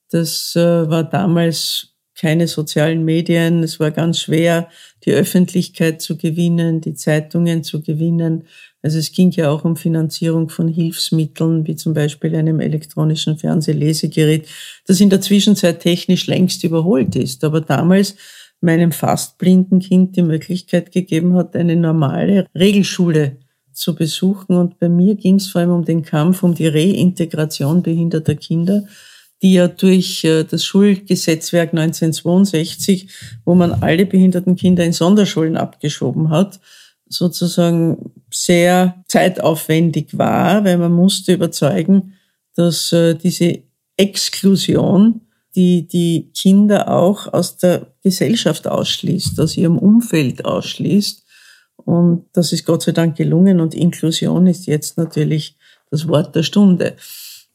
Das 0.09 0.55
äh, 0.55 0.89
war 0.89 1.03
damals 1.03 1.93
keine 2.19 2.47
sozialen 2.47 3.05
Medien. 3.05 3.63
Es 3.63 3.79
war 3.79 3.91
ganz 3.91 4.21
schwer, 4.21 4.67
die 5.05 5.11
Öffentlichkeit 5.11 6.01
zu 6.01 6.17
gewinnen, 6.17 6.81
die 6.81 6.95
Zeitungen 6.95 7.63
zu 7.63 7.81
gewinnen. 7.81 8.45
Also 8.81 8.97
es 8.97 9.11
ging 9.11 9.29
ja 9.31 9.51
auch 9.51 9.63
um 9.63 9.75
Finanzierung 9.75 10.49
von 10.49 10.67
Hilfsmitteln, 10.67 11.67
wie 11.67 11.75
zum 11.75 11.93
Beispiel 11.93 12.35
einem 12.35 12.59
elektronischen 12.59 13.37
Fernsehlesegerät, 13.37 14.47
das 14.87 14.99
in 14.99 15.11
der 15.11 15.21
Zwischenzeit 15.21 15.81
technisch 15.81 16.25
längst 16.25 16.63
überholt 16.63 17.15
ist. 17.15 17.43
Aber 17.43 17.61
damals 17.61 18.15
meinem 18.59 18.91
fast 18.91 19.37
blinden 19.37 19.79
Kind 19.79 20.15
die 20.15 20.23
Möglichkeit 20.23 20.91
gegeben 20.91 21.35
hat, 21.35 21.55
eine 21.55 21.75
normale 21.75 22.47
Regelschule 22.55 23.37
zu 23.79 23.95
besuchen. 23.95 24.55
Und 24.55 24.79
bei 24.79 24.89
mir 24.89 25.15
ging 25.15 25.35
es 25.35 25.47
vor 25.47 25.61
allem 25.61 25.71
um 25.71 25.85
den 25.85 26.03
Kampf 26.03 26.43
um 26.43 26.53
die 26.53 26.67
Reintegration 26.67 27.81
behinderter 27.81 28.35
Kinder, 28.35 28.83
die 29.41 29.53
ja 29.53 29.67
durch 29.67 30.23
äh, 30.23 30.43
das 30.43 30.63
Schulgesetzwerk 30.65 31.69
1962, 31.69 33.09
wo 33.45 33.55
man 33.55 33.71
alle 33.71 34.05
behinderten 34.05 34.55
Kinder 34.55 34.83
in 34.83 34.93
Sonderschulen 34.93 35.57
abgeschoben 35.57 36.29
hat, 36.29 36.59
sozusagen 37.07 38.11
sehr 38.31 39.03
zeitaufwendig 39.07 40.17
war, 40.17 40.63
weil 40.63 40.77
man 40.77 40.91
musste 40.91 41.33
überzeugen, 41.33 42.13
dass 42.55 42.91
äh, 42.91 43.15
diese 43.15 43.63
Exklusion, 43.97 45.21
die 45.55 45.87
die 45.87 46.31
Kinder 46.33 46.89
auch 46.89 47.31
aus 47.33 47.57
der 47.57 47.87
Gesellschaft 48.03 48.67
ausschließt, 48.67 49.39
aus 49.39 49.57
ihrem 49.57 49.77
Umfeld 49.77 50.45
ausschließt. 50.45 51.23
Und 51.89 52.27
das 52.33 52.53
ist 52.53 52.67
Gott 52.67 52.83
sei 52.83 52.91
Dank 52.91 53.17
gelungen 53.17 53.59
und 53.59 53.73
Inklusion 53.73 54.45
ist 54.45 54.67
jetzt 54.67 54.99
natürlich 54.99 55.55
das 55.89 56.07
Wort 56.07 56.35
der 56.35 56.43
Stunde. 56.43 56.95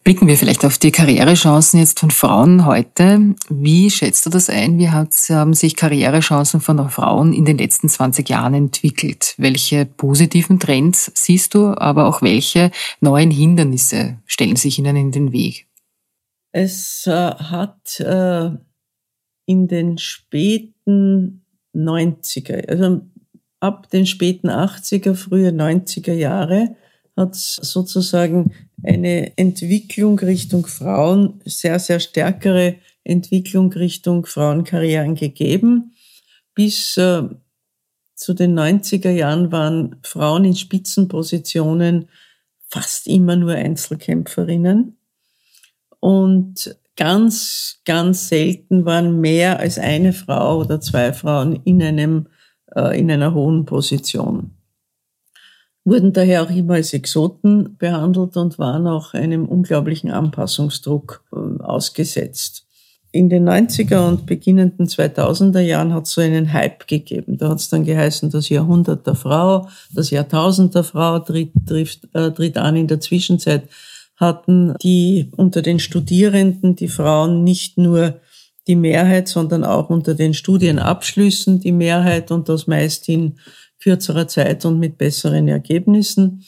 Blicken 0.03 0.27
wir 0.27 0.37
vielleicht 0.37 0.65
auf 0.65 0.77
die 0.77 0.91
Karrierechancen 0.91 1.79
jetzt 1.79 2.01
von 2.01 2.11
Frauen 2.11 2.67
heute. 2.67 3.37
Wie 3.49 3.91
schätzt 3.91 4.27
du 4.27 4.31
das 4.31 4.51
ein? 4.51 4.77
Wie 4.77 4.91
haben 4.91 5.55
sich 5.55 5.77
Karrierechancen 5.77 6.61
von 6.61 6.91
Frauen 6.91 7.33
in 7.33 7.45
den 7.45 7.59
letzten 7.59 7.89
20 7.89 8.29
Jahren 8.29 8.55
entwickelt? 8.55 9.37
Welche 9.39 9.87
positiven 9.87 10.59
Trends 10.59 11.13
siehst 11.15 11.55
du, 11.55 11.69
aber 11.69 12.09
auch 12.09 12.21
welche 12.21 12.73
neuen 13.01 13.31
Hindernisse 13.31 14.19
stellen 14.27 14.57
sich 14.57 14.81
ihnen 14.81 14.97
in 14.97 15.13
den 15.13 15.31
Weg? 15.31 15.69
Es 16.51 17.07
äh, 17.07 17.13
hat 17.13 18.01
äh, 18.01 18.51
in 19.47 19.69
den 19.69 19.97
späten 19.99 21.45
90er, 21.73 22.69
also 22.69 23.01
ab 23.65 23.89
den 23.89 24.07
späten 24.07 24.51
80er, 24.51 25.15
frühe 25.15 25.49
90er 25.49 26.13
Jahre, 26.13 26.77
hat 27.17 27.35
sozusagen 27.35 28.53
eine 28.83 29.33
Entwicklung 29.39 30.19
Richtung 30.19 30.67
Frauen, 30.67 31.41
sehr, 31.47 31.79
sehr 31.79 31.99
stärkere 31.99 32.77
Entwicklung 33.05 33.73
Richtung 33.73 34.27
Frauenkarrieren 34.27 35.15
gegeben. 35.15 35.95
Bis 36.55 36.99
äh, 36.99 37.23
zu 38.15 38.35
den 38.35 38.59
90er 38.59 39.11
Jahren 39.11 39.51
waren 39.51 39.97
Frauen 40.03 40.45
in 40.45 40.57
Spitzenpositionen 40.57 42.09
fast 42.69 43.07
immer 43.07 43.37
nur 43.37 43.53
Einzelkämpferinnen. 43.53 44.99
Und 46.01 46.77
ganz, 46.97 47.81
ganz 47.87 48.29
selten 48.29 48.85
waren 48.85 49.21
mehr 49.21 49.59
als 49.59 49.79
eine 49.79 50.13
Frau 50.13 50.59
oder 50.61 50.81
zwei 50.81 51.13
Frauen 51.13 51.61
in 51.65 51.83
einem, 51.83 52.27
in 52.77 53.11
einer 53.11 53.35
hohen 53.35 53.65
Position 53.65 54.51
wurden 55.85 56.13
daher 56.13 56.43
auch 56.43 56.51
immer 56.51 56.75
als 56.75 56.93
Exoten 56.95 57.77
behandelt 57.77 58.37
und 58.37 58.59
waren 58.59 58.87
auch 58.87 59.15
einem 59.15 59.47
unglaublichen 59.47 60.11
Anpassungsdruck 60.11 61.23
äh, 61.33 61.63
ausgesetzt. 61.63 62.67
In 63.13 63.29
den 63.29 63.49
90er 63.49 64.09
und 64.09 64.27
beginnenden 64.27 64.87
2000er 64.87 65.61
Jahren 65.61 65.95
hat 65.95 66.07
es 66.07 66.15
so 66.15 66.21
einen 66.21 66.53
Hype 66.53 66.89
gegeben. 66.89 67.39
Da 67.39 67.51
hat 67.51 67.61
es 67.61 67.69
dann 67.69 67.85
geheißen, 67.85 68.31
das 68.31 68.49
Jahrhundert 68.49 69.07
der 69.07 69.15
Frau, 69.15 69.69
das 69.93 70.11
Jahrtausend 70.11 70.75
der 70.75 70.83
Frau 70.83 71.21
tritt, 71.21 71.53
trifft, 71.65 72.09
äh, 72.13 72.33
tritt 72.33 72.57
an. 72.57 72.75
In 72.75 72.89
der 72.89 73.01
Zwischenzeit 73.01 73.69
hatten 74.17 74.75
die 74.83 75.31
unter 75.37 75.63
den 75.63 75.79
Studierenden, 75.79 76.75
die 76.75 76.89
Frauen 76.89 77.45
nicht 77.45 77.79
nur 77.79 78.21
die 78.67 78.77
Mehrheit, 78.77 79.29
sondern 79.29 79.65
auch 79.65 79.91
unter 79.91 80.15
den 80.15 80.35
Studienabschlüssen 80.35 81.61
die 81.61 81.73
Mehrheit 81.73 82.31
und 82.31 82.49
das 82.49 82.67
meist 82.67 83.09
in 83.09 83.39
kürzerer 83.83 84.27
Zeit 84.29 84.65
und 84.65 84.79
mit 84.79 84.97
besseren 84.97 85.49
Ergebnissen. 85.49 86.45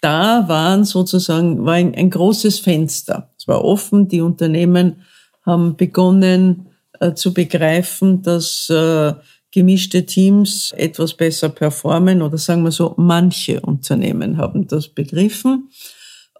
Da 0.00 0.48
waren 0.48 0.84
sozusagen, 0.84 1.64
war 1.64 1.74
ein, 1.74 1.94
ein 1.94 2.10
großes 2.10 2.60
Fenster. 2.60 3.30
Es 3.38 3.46
war 3.46 3.64
offen. 3.64 4.08
Die 4.08 4.22
Unternehmen 4.22 5.02
haben 5.44 5.76
begonnen 5.76 6.68
äh, 6.98 7.14
zu 7.14 7.34
begreifen, 7.34 8.22
dass 8.22 8.68
äh, 8.70 9.12
gemischte 9.52 10.06
Teams 10.06 10.72
etwas 10.76 11.14
besser 11.14 11.48
performen 11.48 12.22
oder 12.22 12.38
sagen 12.38 12.62
wir 12.62 12.72
so, 12.72 12.94
manche 12.96 13.60
Unternehmen 13.60 14.38
haben 14.38 14.66
das 14.66 14.88
begriffen. 14.88 15.70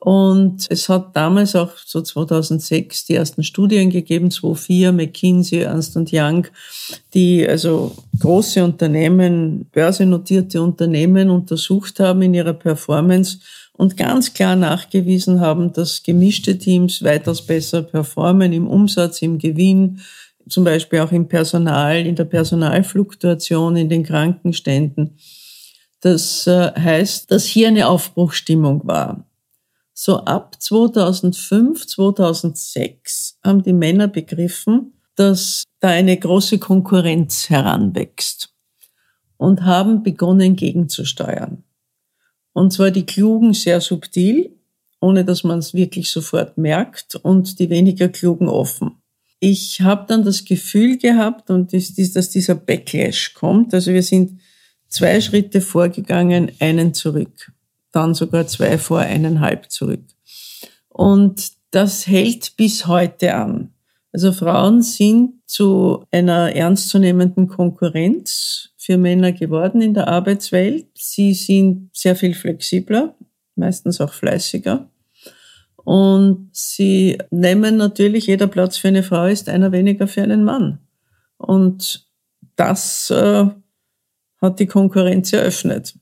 Und 0.00 0.66
es 0.70 0.88
hat 0.88 1.14
damals 1.14 1.54
auch 1.54 1.72
so 1.76 2.00
2006 2.00 3.04
die 3.04 3.16
ersten 3.16 3.42
Studien 3.42 3.90
gegeben, 3.90 4.30
2004, 4.30 4.92
McKinsey, 4.92 5.58
Ernst 5.60 5.94
Young, 6.10 6.46
die 7.12 7.46
also 7.46 7.94
große 8.18 8.64
Unternehmen, 8.64 9.66
börsennotierte 9.72 10.62
Unternehmen 10.62 11.28
untersucht 11.28 12.00
haben 12.00 12.22
in 12.22 12.32
ihrer 12.32 12.54
Performance 12.54 13.40
und 13.74 13.98
ganz 13.98 14.32
klar 14.32 14.56
nachgewiesen 14.56 15.40
haben, 15.40 15.74
dass 15.74 16.02
gemischte 16.02 16.56
Teams 16.56 17.02
weitaus 17.02 17.44
besser 17.44 17.82
performen 17.82 18.54
im 18.54 18.68
Umsatz, 18.68 19.20
im 19.20 19.36
Gewinn, 19.36 20.00
zum 20.48 20.64
Beispiel 20.64 21.00
auch 21.00 21.12
im 21.12 21.28
Personal, 21.28 22.06
in 22.06 22.16
der 22.16 22.24
Personalfluktuation, 22.24 23.76
in 23.76 23.90
den 23.90 24.04
Krankenständen. 24.04 25.18
Das 26.00 26.46
äh, 26.46 26.72
heißt, 26.72 27.30
dass 27.30 27.44
hier 27.44 27.68
eine 27.68 27.86
Aufbruchstimmung 27.86 28.86
war 28.86 29.26
so 30.02 30.20
ab 30.20 30.56
2005, 30.58 31.86
2006 31.86 33.38
haben 33.44 33.62
die 33.62 33.74
Männer 33.74 34.08
begriffen, 34.08 34.94
dass 35.14 35.64
da 35.78 35.88
eine 35.88 36.16
große 36.16 36.58
Konkurrenz 36.58 37.50
heranwächst 37.50 38.48
und 39.36 39.62
haben 39.66 40.02
begonnen 40.02 40.56
gegenzusteuern. 40.56 41.64
Und 42.54 42.72
zwar 42.72 42.90
die 42.90 43.04
Klugen 43.04 43.52
sehr 43.52 43.82
subtil, 43.82 44.58
ohne 45.02 45.22
dass 45.26 45.44
man 45.44 45.58
es 45.58 45.74
wirklich 45.74 46.10
sofort 46.10 46.56
merkt, 46.56 47.16
und 47.16 47.58
die 47.58 47.68
weniger 47.68 48.08
Klugen 48.08 48.48
offen. 48.48 49.02
Ich 49.38 49.82
habe 49.82 50.06
dann 50.08 50.24
das 50.24 50.46
Gefühl 50.46 50.96
gehabt, 50.96 51.50
und 51.50 51.74
das, 51.74 51.92
dass 51.94 52.30
dieser 52.30 52.54
Backlash 52.54 53.34
kommt. 53.34 53.74
Also 53.74 53.92
wir 53.92 54.02
sind 54.02 54.40
zwei 54.88 55.20
Schritte 55.20 55.60
vorgegangen, 55.60 56.52
einen 56.58 56.94
zurück 56.94 57.52
dann 57.92 58.14
sogar 58.14 58.46
zwei 58.46 58.78
vor 58.78 59.00
eineinhalb 59.00 59.70
zurück. 59.70 60.04
Und 60.88 61.52
das 61.70 62.06
hält 62.06 62.56
bis 62.56 62.86
heute 62.86 63.34
an. 63.34 63.72
Also 64.12 64.32
Frauen 64.32 64.82
sind 64.82 65.34
zu 65.46 66.04
einer 66.10 66.54
ernstzunehmenden 66.54 67.48
Konkurrenz 67.48 68.70
für 68.76 68.96
Männer 68.96 69.32
geworden 69.32 69.80
in 69.80 69.94
der 69.94 70.08
Arbeitswelt. 70.08 70.86
Sie 70.94 71.32
sind 71.32 71.90
sehr 71.92 72.16
viel 72.16 72.34
flexibler, 72.34 73.14
meistens 73.54 74.00
auch 74.00 74.12
fleißiger. 74.12 74.90
Und 75.76 76.50
sie 76.52 77.18
nehmen 77.30 77.76
natürlich, 77.76 78.26
jeder 78.26 78.48
Platz 78.48 78.76
für 78.76 78.88
eine 78.88 79.02
Frau 79.02 79.26
ist 79.26 79.48
einer 79.48 79.72
weniger 79.72 80.06
für 80.06 80.22
einen 80.22 80.44
Mann. 80.44 80.80
Und 81.36 82.06
das 82.56 83.10
äh, 83.10 83.46
hat 84.40 84.60
die 84.60 84.66
Konkurrenz 84.66 85.32
eröffnet. 85.32 85.94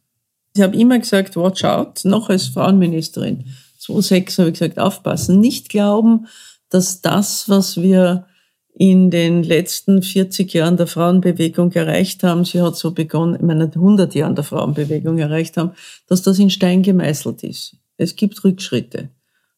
Ich 0.58 0.64
habe 0.64 0.76
immer 0.76 0.98
gesagt, 0.98 1.36
watch 1.36 1.62
out, 1.62 2.04
noch 2.04 2.30
als 2.30 2.48
Frauenministerin. 2.48 3.44
2006 3.78 4.38
habe 4.38 4.48
ich 4.48 4.58
gesagt, 4.58 4.80
aufpassen, 4.80 5.38
nicht 5.38 5.68
glauben, 5.68 6.26
dass 6.68 7.00
das, 7.00 7.48
was 7.48 7.76
wir 7.76 8.26
in 8.74 9.08
den 9.12 9.44
letzten 9.44 10.02
40 10.02 10.52
Jahren 10.52 10.76
der 10.76 10.88
Frauenbewegung 10.88 11.70
erreicht 11.74 12.24
haben, 12.24 12.44
sie 12.44 12.60
hat 12.60 12.76
so 12.76 12.90
begonnen, 12.90 13.36
in 13.36 13.46
meinen 13.46 13.72
100 13.72 14.16
Jahren 14.16 14.34
der 14.34 14.42
Frauenbewegung 14.42 15.18
erreicht 15.18 15.56
haben, 15.56 15.70
dass 16.08 16.22
das 16.22 16.40
in 16.40 16.50
Stein 16.50 16.82
gemeißelt 16.82 17.44
ist. 17.44 17.76
Es 17.96 18.16
gibt 18.16 18.42
Rückschritte. 18.42 19.10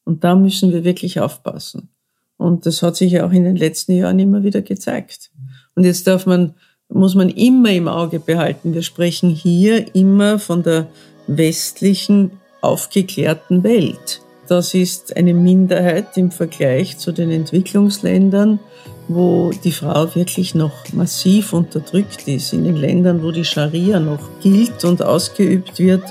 Und 0.05 0.23
da 0.23 0.35
müssen 0.35 0.71
wir 0.71 0.85
wirklich 0.85 1.19
aufpassen. 1.19 1.89
Und 2.37 2.67
das 2.67 2.83
hat 2.83 2.97
sich 2.97 3.13
ja 3.13 3.27
auch 3.27 3.33
in 3.33 3.45
den 3.45 3.57
letzten 3.57 3.93
Jahren 3.93 4.19
immer 4.19 4.43
wieder 4.43 4.61
gezeigt. 4.61 5.31
Und 5.75 5.85
jetzt 5.85 6.07
darf 6.07 6.27
man 6.27 6.57
muss 6.91 7.15
man 7.15 7.29
immer 7.29 7.71
im 7.71 7.89
Auge 7.89 8.21
behalten. 8.21 8.75
Wir 8.75 8.83
sprechen 8.83 9.31
hier 9.31 9.95
immer 9.95 10.39
von 10.39 10.63
der 10.63 10.87
westlichen, 11.27 12.33
aufgeklärten 12.61 13.63
Welt. 13.63 14.21
Das 14.49 14.75
ist 14.75 15.17
eine 15.17 15.33
Minderheit 15.33 16.17
im 16.17 16.31
Vergleich 16.31 16.99
zu 16.99 17.13
den 17.13 17.31
Entwicklungsländern, 17.31 18.59
wo 19.07 19.53
die 19.65 19.73
Frau 19.73 20.15
wirklich 20.15 20.55
noch 20.55 20.73
massiv 20.93 21.53
unterdrückt 21.53 22.27
ist. 22.27 22.53
In 22.53 22.65
den 22.65 22.77
Ländern, 22.77 23.23
wo 23.23 23.31
die 23.31 23.45
Scharia 23.45 24.01
noch 24.01 24.29
gilt 24.43 24.85
und 24.85 25.03
ausgeübt 25.03 25.79
wird, 25.79 26.03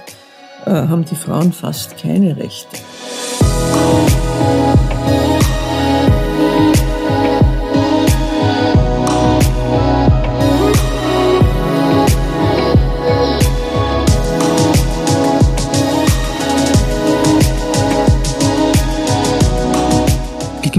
äh, 0.65 0.71
haben 0.71 1.05
die 1.05 1.15
Frauen 1.15 1.51
fast 1.51 1.98
keine 1.98 2.38
Rechte. 2.38 2.77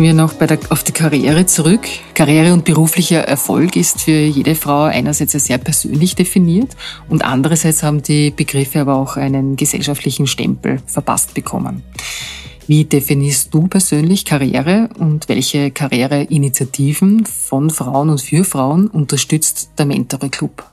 Blicken 0.00 0.16
wir 0.16 0.22
noch 0.22 0.32
der, 0.32 0.58
auf 0.70 0.82
die 0.82 0.92
Karriere 0.92 1.44
zurück. 1.44 1.86
Karriere 2.14 2.54
und 2.54 2.64
beruflicher 2.64 3.20
Erfolg 3.20 3.76
ist 3.76 4.00
für 4.00 4.12
jede 4.12 4.54
Frau 4.54 4.84
einerseits 4.84 5.32
sehr 5.32 5.58
persönlich 5.58 6.14
definiert 6.14 6.74
und 7.10 7.22
andererseits 7.22 7.82
haben 7.82 8.02
die 8.02 8.30
Begriffe 8.30 8.80
aber 8.80 8.96
auch 8.96 9.18
einen 9.18 9.56
gesellschaftlichen 9.56 10.26
Stempel 10.26 10.80
verpasst 10.86 11.34
bekommen. 11.34 11.82
Wie 12.66 12.84
definierst 12.84 13.52
du 13.52 13.66
persönlich 13.66 14.24
Karriere 14.24 14.88
und 14.98 15.28
welche 15.28 15.70
Karriereinitiativen 15.70 17.26
von 17.26 17.68
Frauen 17.68 18.08
und 18.08 18.22
für 18.22 18.44
Frauen 18.44 18.86
unterstützt 18.86 19.72
der 19.78 19.84
Mentore 19.84 20.30
Club? 20.30 20.64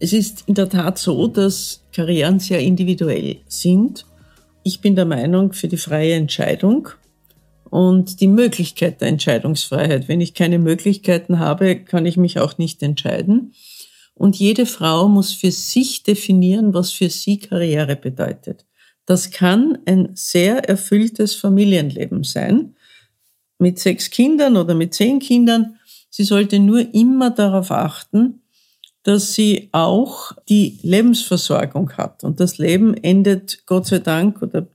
Es 0.00 0.12
ist 0.12 0.42
in 0.46 0.54
der 0.54 0.68
Tat 0.68 0.98
so, 0.98 1.28
dass 1.28 1.84
Karrieren 1.94 2.40
sehr 2.40 2.58
individuell 2.58 3.36
sind. 3.46 4.04
Ich 4.64 4.80
bin 4.80 4.96
der 4.96 5.04
Meinung, 5.04 5.52
für 5.52 5.68
die 5.68 5.76
freie 5.76 6.14
Entscheidung 6.14 6.88
und 7.72 8.20
die 8.20 8.28
Möglichkeit 8.28 9.00
der 9.00 9.08
Entscheidungsfreiheit. 9.08 10.06
Wenn 10.06 10.20
ich 10.20 10.34
keine 10.34 10.58
Möglichkeiten 10.58 11.38
habe, 11.38 11.76
kann 11.76 12.04
ich 12.04 12.18
mich 12.18 12.38
auch 12.38 12.58
nicht 12.58 12.82
entscheiden. 12.82 13.54
Und 14.12 14.36
jede 14.36 14.66
Frau 14.66 15.08
muss 15.08 15.32
für 15.32 15.50
sich 15.50 16.02
definieren, 16.02 16.74
was 16.74 16.92
für 16.92 17.08
sie 17.08 17.38
Karriere 17.38 17.96
bedeutet. 17.96 18.66
Das 19.06 19.30
kann 19.30 19.78
ein 19.86 20.10
sehr 20.12 20.68
erfülltes 20.68 21.34
Familienleben 21.34 22.24
sein, 22.24 22.76
mit 23.58 23.78
sechs 23.78 24.10
Kindern 24.10 24.58
oder 24.58 24.74
mit 24.74 24.92
zehn 24.92 25.18
Kindern. 25.18 25.78
Sie 26.10 26.24
sollte 26.24 26.58
nur 26.58 26.92
immer 26.94 27.30
darauf 27.30 27.70
achten, 27.70 28.42
dass 29.02 29.32
sie 29.32 29.70
auch 29.72 30.32
die 30.46 30.78
Lebensversorgung 30.82 31.92
hat. 31.92 32.22
Und 32.22 32.38
das 32.38 32.58
Leben 32.58 32.92
endet 32.92 33.64
Gott 33.64 33.86
sei 33.86 34.00
Dank 34.00 34.42
oder 34.42 34.66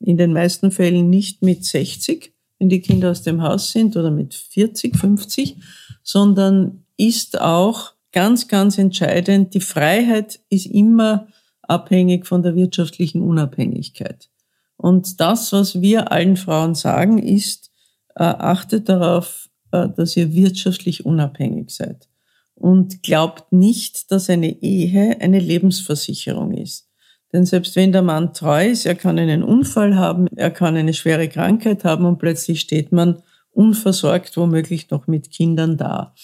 in 0.00 0.16
den 0.16 0.32
meisten 0.32 0.70
Fällen 0.70 1.10
nicht 1.10 1.42
mit 1.42 1.66
60, 1.66 2.32
wenn 2.58 2.68
die 2.68 2.80
Kinder 2.80 3.10
aus 3.10 3.22
dem 3.22 3.42
Haus 3.42 3.70
sind 3.70 3.96
oder 3.96 4.10
mit 4.10 4.34
40, 4.34 4.96
50, 4.96 5.56
sondern 6.02 6.84
ist 6.96 7.40
auch 7.40 7.92
ganz, 8.12 8.48
ganz 8.48 8.78
entscheidend, 8.78 9.54
die 9.54 9.60
Freiheit 9.60 10.40
ist 10.48 10.66
immer 10.66 11.28
abhängig 11.62 12.26
von 12.26 12.42
der 12.42 12.56
wirtschaftlichen 12.56 13.22
Unabhängigkeit. 13.22 14.28
Und 14.76 15.20
das, 15.20 15.52
was 15.52 15.80
wir 15.80 16.10
allen 16.12 16.36
Frauen 16.36 16.74
sagen, 16.74 17.18
ist, 17.18 17.70
äh, 18.14 18.22
achtet 18.22 18.88
darauf, 18.88 19.48
äh, 19.72 19.88
dass 19.88 20.16
ihr 20.16 20.32
wirtschaftlich 20.32 21.04
unabhängig 21.04 21.70
seid. 21.70 22.08
Und 22.54 23.02
glaubt 23.02 23.52
nicht, 23.52 24.10
dass 24.10 24.30
eine 24.30 24.62
Ehe 24.62 25.20
eine 25.20 25.38
Lebensversicherung 25.38 26.52
ist. 26.54 26.87
Denn 27.32 27.44
selbst 27.44 27.76
wenn 27.76 27.92
der 27.92 28.02
Mann 28.02 28.32
treu 28.32 28.68
ist, 28.68 28.86
er 28.86 28.94
kann 28.94 29.18
einen 29.18 29.42
Unfall 29.42 29.96
haben, 29.96 30.26
er 30.36 30.50
kann 30.50 30.76
eine 30.76 30.94
schwere 30.94 31.28
Krankheit 31.28 31.84
haben 31.84 32.06
und 32.06 32.18
plötzlich 32.18 32.60
steht 32.60 32.90
man 32.92 33.22
unversorgt, 33.50 34.36
womöglich 34.36 34.90
noch 34.90 35.06
mit 35.06 35.30
Kindern 35.30 35.76
da. 35.76 36.14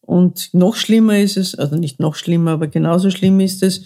Und 0.00 0.50
noch 0.52 0.76
schlimmer 0.76 1.18
ist 1.18 1.36
es, 1.36 1.54
also 1.54 1.76
nicht 1.76 2.00
noch 2.00 2.14
schlimmer, 2.14 2.52
aber 2.52 2.66
genauso 2.68 3.10
schlimm 3.10 3.40
ist 3.40 3.62
es, 3.62 3.82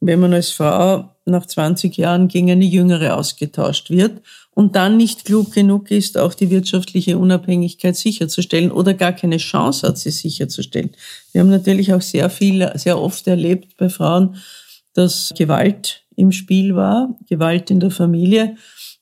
wenn 0.00 0.20
man 0.20 0.32
als 0.32 0.50
Frau 0.50 1.10
nach 1.26 1.46
20 1.46 1.96
Jahren 1.96 2.28
gegen 2.28 2.50
eine 2.50 2.64
Jüngere 2.64 3.16
ausgetauscht 3.16 3.90
wird 3.90 4.20
und 4.52 4.74
dann 4.74 4.96
nicht 4.96 5.24
klug 5.24 5.52
genug 5.52 5.90
ist, 5.90 6.18
auch 6.18 6.34
die 6.34 6.50
wirtschaftliche 6.50 7.18
Unabhängigkeit 7.18 7.96
sicherzustellen 7.96 8.72
oder 8.72 8.94
gar 8.94 9.12
keine 9.12 9.36
Chance 9.36 9.86
hat, 9.86 9.98
sie 9.98 10.10
sicherzustellen. 10.10 10.90
Wir 11.32 11.42
haben 11.42 11.50
natürlich 11.50 11.92
auch 11.92 12.02
sehr 12.02 12.30
viel, 12.30 12.70
sehr 12.74 12.98
oft 12.98 13.26
erlebt 13.26 13.76
bei 13.76 13.88
Frauen, 13.88 14.36
dass 14.94 15.32
Gewalt 15.36 15.99
im 16.20 16.32
Spiel 16.32 16.76
war, 16.76 17.16
Gewalt 17.28 17.70
in 17.70 17.80
der 17.80 17.90
Familie. 17.90 18.56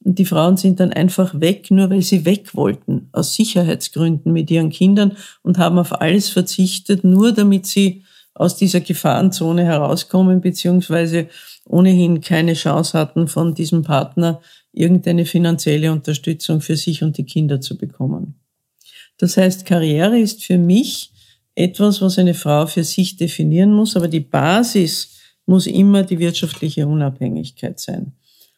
Und 0.04 0.18
die 0.18 0.24
Frauen 0.24 0.56
sind 0.56 0.80
dann 0.80 0.92
einfach 0.92 1.40
weg, 1.40 1.70
nur 1.70 1.90
weil 1.90 2.02
sie 2.02 2.24
weg 2.24 2.54
wollten, 2.54 3.08
aus 3.12 3.34
Sicherheitsgründen 3.34 4.32
mit 4.32 4.50
ihren 4.50 4.70
Kindern 4.70 5.16
und 5.42 5.58
haben 5.58 5.78
auf 5.78 6.00
alles 6.00 6.28
verzichtet, 6.28 7.04
nur 7.04 7.32
damit 7.32 7.66
sie 7.66 8.04
aus 8.34 8.56
dieser 8.56 8.80
Gefahrenzone 8.80 9.64
herauskommen, 9.64 10.40
beziehungsweise 10.40 11.26
ohnehin 11.66 12.20
keine 12.20 12.54
Chance 12.54 12.96
hatten, 12.96 13.26
von 13.26 13.54
diesem 13.54 13.82
Partner 13.82 14.40
irgendeine 14.72 15.26
finanzielle 15.26 15.90
Unterstützung 15.90 16.60
für 16.60 16.76
sich 16.76 17.02
und 17.02 17.18
die 17.18 17.24
Kinder 17.24 17.60
zu 17.60 17.76
bekommen. 17.76 18.36
Das 19.18 19.36
heißt, 19.36 19.66
Karriere 19.66 20.18
ist 20.20 20.44
für 20.44 20.58
mich 20.58 21.10
etwas, 21.56 22.00
was 22.00 22.18
eine 22.18 22.34
Frau 22.34 22.66
für 22.66 22.84
sich 22.84 23.16
definieren 23.16 23.72
muss, 23.72 23.96
aber 23.96 24.06
die 24.06 24.20
Basis 24.20 25.17
muss 25.48 25.66
immer 25.66 26.02
die 26.02 26.18
wirtschaftliche 26.18 26.86
Unabhängigkeit 26.86 27.80
sein. 27.80 28.12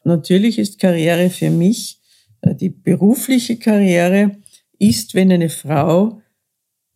Natürlich 0.05 0.59
ist 0.59 0.79
Karriere 0.79 1.31
für 1.31 1.51
mich, 1.51 2.01
äh, 2.41 2.55
die 2.55 2.71
berufliche 2.71 3.57
Karriere 3.57 4.37
ist, 4.79 5.15
wenn 5.15 5.31
eine 5.31 5.51
Frau 5.51 6.21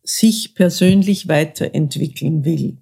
sich 0.03 0.53
persönlich 0.53 1.27
weiterentwickeln 1.27 2.45
will. 2.45 2.77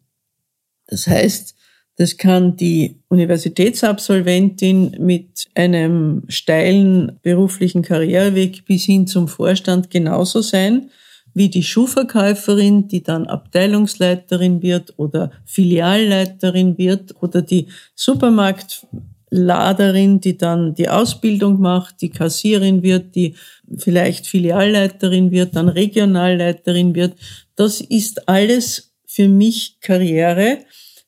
Das 0.87 1.07
heißt, 1.07 1.55
das 1.95 2.17
kann 2.17 2.57
die 2.57 3.01
Universitätsabsolventin 3.09 4.97
mit 4.99 5.47
einem 5.53 6.23
steilen 6.27 7.19
beruflichen 7.21 7.83
Karriereweg 7.83 8.65
bis 8.65 8.85
hin 8.85 9.05
zum 9.05 9.27
Vorstand 9.27 9.91
genauso 9.91 10.41
sein 10.41 10.89
wie 11.33 11.49
die 11.49 11.63
Schuhverkäuferin, 11.63 12.87
die 12.87 13.03
dann 13.03 13.27
Abteilungsleiterin 13.27 14.61
wird 14.61 14.93
oder 14.97 15.31
Filialleiterin 15.45 16.77
wird 16.77 17.15
oder 17.21 17.41
die 17.41 17.67
Supermarktladerin, 17.95 20.21
die 20.21 20.37
dann 20.37 20.75
die 20.75 20.87
Ausbildung 20.89 21.59
macht, 21.59 22.01
die 22.01 22.09
Kassierin 22.09 22.83
wird, 22.83 23.15
die 23.15 23.35
vielleicht 23.77 24.27
Filialleiterin 24.27 25.31
wird, 25.31 25.55
dann 25.55 25.69
Regionalleiterin 25.69 26.93
wird. 26.93 27.15
Das 27.55 27.81
ist 27.81 28.29
alles 28.29 28.93
für 29.05 29.27
mich 29.27 29.77
Karriere, 29.81 30.59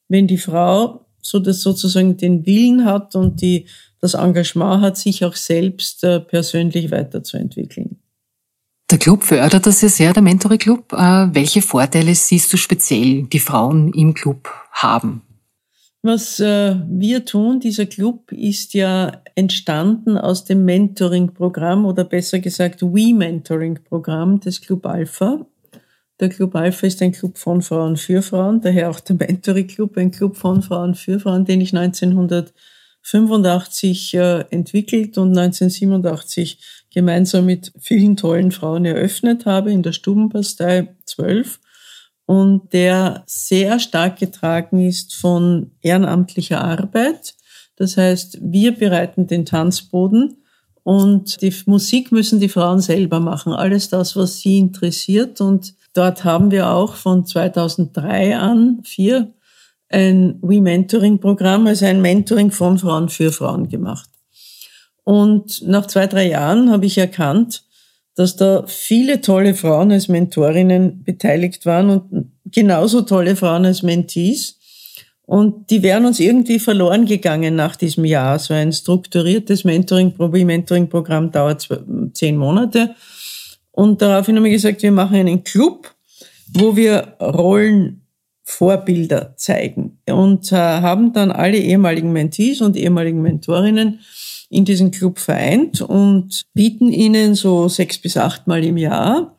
wenn 0.08 0.26
die 0.28 0.38
Frau 0.38 1.06
so 1.22 1.40
das 1.40 1.62
sozusagen 1.62 2.18
den 2.18 2.46
Willen 2.46 2.86
hat 2.86 3.16
und 3.16 3.42
die 3.42 3.66
das 4.00 4.14
Engagement 4.14 4.82
hat, 4.82 4.98
sich 4.98 5.26
auch 5.26 5.36
selbst 5.36 6.04
äh, 6.04 6.20
persönlich 6.20 6.92
weiterzuentwickeln. 6.92 7.98
Der 8.92 9.00
Club 9.00 9.24
fördert 9.24 9.66
das 9.66 9.82
ja 9.82 9.90
sehr, 9.90 10.14
der 10.14 10.22
Mentore 10.22 10.60
Club. 10.60 10.94
Äh, 10.94 11.34
welche 11.34 11.64
Vorteile 11.64 12.14
siehst 12.14 12.54
du 12.54 12.58
speziell, 12.58 13.24
die 13.24 13.40
Frauen 13.40 13.92
im 13.94 14.14
Club 14.14 14.48
haben? 14.72 15.24
Was 16.04 16.40
äh, 16.40 16.76
wir 16.88 17.26
tun, 17.26 17.60
dieser 17.60 17.88
Club 17.88 18.32
ist 18.32 18.76
ja 18.76 19.24
entstanden 19.34 20.20
aus 20.20 20.46
dem 20.46 20.64
Mentoring-Programm 20.64 21.84
oder 21.84 22.04
besser 22.04 22.38
gesagt 22.38 22.84
We-Mentoring-Programm 22.84 24.40
des 24.40 24.62
Club 24.62 24.86
Alpha. 24.86 25.44
Der 26.20 26.30
Club 26.30 26.56
Alpha 26.56 26.86
ist 26.86 27.02
ein 27.02 27.12
Club 27.12 27.40
von 27.40 27.64
Frauen 27.64 27.98
für 27.98 28.22
Frauen, 28.22 28.62
daher 28.62 28.92
auch 28.92 29.00
der 29.00 29.16
Mentoring 29.16 29.66
Club, 29.66 29.98
ein 29.98 30.12
Club 30.12 30.38
von 30.38 30.62
Frauen 30.62 30.94
für 30.94 31.20
Frauen, 31.20 31.44
den 31.44 31.60
ich 31.60 31.76
1985 31.76 34.14
äh, 34.14 34.42
entwickelt 34.52 35.18
und 35.18 35.30
1987 35.30 36.85
gemeinsam 36.96 37.46
mit 37.46 37.74
vielen 37.78 38.16
tollen 38.16 38.52
Frauen 38.52 38.86
eröffnet 38.86 39.46
habe 39.46 39.72
in 39.72 39.84
der 39.84 39.92
Stubenbastei 39.92 40.96
12 41.06 41.60
und 42.26 42.74
der 42.74 43.24
sehr 43.28 43.80
stark 43.80 44.18
getragen 44.18 44.80
ist 44.80 45.14
von 45.14 45.72
ehrenamtlicher 45.82 46.64
Arbeit. 46.64 47.36
Das 47.76 47.98
heißt, 47.98 48.40
wir 48.42 48.74
bereiten 48.74 49.28
den 49.28 49.46
Tanzboden 49.46 50.38
und 50.84 51.42
die 51.42 51.54
Musik 51.66 52.14
müssen 52.14 52.40
die 52.40 52.48
Frauen 52.48 52.80
selber 52.80 53.20
machen. 53.20 53.52
Alles 53.52 53.90
das, 53.90 54.16
was 54.16 54.40
sie 54.40 54.58
interessiert. 54.58 55.42
Und 55.42 55.74
dort 55.94 56.24
haben 56.24 56.50
wir 56.52 56.70
auch 56.70 56.96
von 56.96 57.26
2003 57.26 58.38
an, 58.38 58.80
vier, 58.84 59.34
ein 59.90 60.40
We-Mentoring-Programm, 60.42 61.68
also 61.68 61.86
ein 61.86 62.02
Mentoring 62.02 62.52
von 62.52 62.78
Frauen 62.78 63.10
für 63.10 63.32
Frauen 63.32 63.68
gemacht. 63.68 64.10
Und 65.06 65.66
nach 65.66 65.88
zwei, 65.88 66.08
drei 66.08 66.28
Jahren 66.28 66.72
habe 66.72 66.88
ich 66.88 66.98
erkannt, 66.98 67.64
dass 68.16 68.36
da 68.36 68.66
viele 68.68 69.22
tolle 69.22 69.54
Frauen 69.54 69.92
als 69.92 70.08
Mentorinnen 70.08 71.04
beteiligt 71.04 71.66
waren 71.66 71.90
und 71.90 72.32
genauso 72.46 73.04
tolle 73.04 73.36
Frauen 73.36 73.66
als 73.66 73.84
Mentees. 73.84 74.58
Und 75.28 75.70
die 75.70 75.84
wären 75.84 76.06
uns 76.06 76.20
irgendwie 76.20 76.60
verloren 76.60 77.06
gegangen 77.06 77.56
nach 77.56 77.76
diesem 77.76 78.06
Jahr. 78.06 78.40
So 78.40 78.54
ein 78.54 78.74
strukturiertes 78.74 79.64
Mentoring, 79.64 80.14
Mentoring-Programm 80.18 81.32
dauert 81.32 81.68
zehn 82.14 82.38
Monate. 82.38 82.96
Und 83.72 84.02
daraufhin 84.02 84.38
haben 84.38 84.44
wir 84.44 84.52
gesagt, 84.52 84.82
wir 84.82 84.92
machen 84.92 85.18
einen 85.18 85.44
Club, 85.44 85.94
wo 86.54 86.76
wir 86.76 87.16
Rollenvorbilder 87.20 89.36
zeigen. 89.36 90.00
Und 90.10 90.52
äh, 90.52 90.56
haben 90.56 91.14
dann 91.14 91.32
alle 91.32 91.58
ehemaligen 91.58 92.12
Mentees 92.12 92.62
und 92.62 92.76
ehemaligen 92.76 93.22
Mentorinnen 93.22 94.00
in 94.56 94.66
diesen 94.66 94.92
Club 94.92 95.20
vereint 95.20 95.82
und 95.82 96.44
bieten 96.54 96.90
ihnen 96.90 97.36
so 97.36 97.68
sechs 97.68 97.98
bis 97.98 98.16
acht 98.16 98.48
Mal 98.48 98.64
im 98.64 98.78
Jahr 98.78 99.38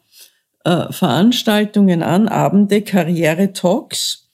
äh, 0.64 0.92
Veranstaltungen 0.92 2.02
an, 2.02 2.28
Abende, 2.28 2.82
Karriere-Talks 2.82 4.28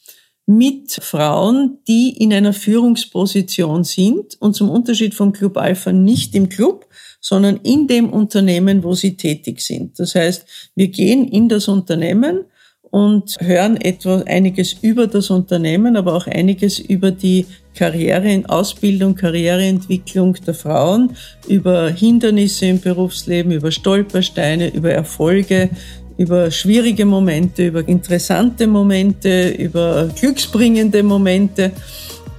mit 0.46 0.92
Frauen, 0.92 1.78
die 1.86 2.16
in 2.18 2.32
einer 2.32 2.52
Führungsposition 2.52 3.84
sind 3.84 4.40
und 4.40 4.54
zum 4.54 4.70
Unterschied 4.70 5.14
vom 5.14 5.32
Club 5.32 5.56
Alpha 5.56 5.92
nicht 5.92 6.34
im 6.34 6.48
Club, 6.48 6.86
sondern 7.20 7.58
in 7.58 7.86
dem 7.86 8.10
Unternehmen, 8.10 8.82
wo 8.82 8.94
sie 8.94 9.16
tätig 9.16 9.60
sind. 9.60 10.00
Das 10.00 10.16
heißt, 10.16 10.44
wir 10.74 10.88
gehen 10.88 11.28
in 11.28 11.48
das 11.48 11.68
Unternehmen 11.68 12.44
und 12.92 13.38
hören 13.40 13.78
etwa 13.78 14.22
einiges 14.26 14.74
über 14.82 15.06
das 15.06 15.30
Unternehmen, 15.30 15.96
aber 15.96 16.14
auch 16.14 16.26
einiges 16.26 16.78
über 16.78 17.10
die 17.10 17.46
Karriere, 17.74 18.42
Ausbildung, 18.46 19.14
Karriereentwicklung 19.14 20.34
der 20.46 20.52
Frauen, 20.52 21.16
über 21.48 21.88
Hindernisse 21.88 22.66
im 22.66 22.80
Berufsleben, 22.80 23.50
über 23.50 23.72
Stolpersteine, 23.72 24.74
über 24.74 24.92
Erfolge, 24.92 25.70
über 26.18 26.50
schwierige 26.50 27.06
Momente, 27.06 27.68
über 27.68 27.88
interessante 27.88 28.66
Momente, 28.66 29.48
über 29.48 30.10
glücksbringende 30.20 31.02
Momente. 31.02 31.72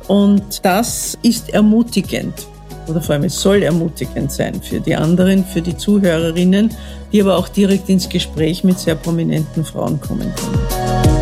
Und 0.08 0.64
das 0.64 1.18
ist 1.24 1.50
ermutigend. 1.50 2.53
Oder 2.88 3.02
vor 3.02 3.16
allem, 3.16 3.24
es 3.24 3.40
soll 3.40 3.64
ermutigend 3.64 4.32
sein 4.32 4.62
für 4.62 4.80
die 4.80 4.96
anderen, 4.96 5.46
für 5.46 5.62
die 5.62 5.78
Zuhörerinnen, 5.78 6.72
die 7.12 7.22
aber 7.22 7.38
auch 7.38 7.48
direkt 7.48 7.90
ins 7.90 8.10
Gespräch 8.10 8.64
mit 8.64 8.80
sehr 8.80 8.96
prominenten 8.96 9.64
Frauen 9.64 10.00
kommen 10.02 10.34
können. 10.36 11.13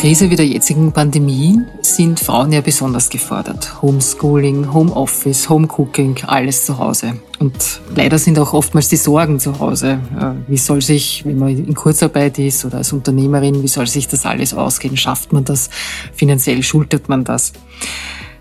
Krise 0.00 0.30
wie 0.30 0.36
der 0.36 0.46
jetzigen 0.46 0.92
Pandemie 0.92 1.60
sind 1.82 2.20
Frauen 2.20 2.50
ja 2.54 2.62
besonders 2.62 3.10
gefordert. 3.10 3.82
Homeschooling, 3.82 4.72
Homeoffice, 4.72 5.50
Homecooking, 5.50 6.16
alles 6.26 6.64
zu 6.64 6.78
Hause. 6.78 7.20
Und 7.38 7.82
leider 7.94 8.18
sind 8.18 8.38
auch 8.38 8.54
oftmals 8.54 8.88
die 8.88 8.96
Sorgen 8.96 9.38
zu 9.38 9.58
Hause. 9.58 10.00
Wie 10.48 10.56
soll 10.56 10.80
sich, 10.80 11.26
wenn 11.26 11.38
man 11.38 11.50
in 11.50 11.74
Kurzarbeit 11.74 12.38
ist 12.38 12.64
oder 12.64 12.78
als 12.78 12.94
Unternehmerin, 12.94 13.62
wie 13.62 13.68
soll 13.68 13.86
sich 13.86 14.08
das 14.08 14.24
alles 14.24 14.54
ausgehen? 14.54 14.96
Schafft 14.96 15.34
man 15.34 15.44
das? 15.44 15.68
Finanziell 16.14 16.62
schultert 16.62 17.10
man 17.10 17.22
das? 17.22 17.52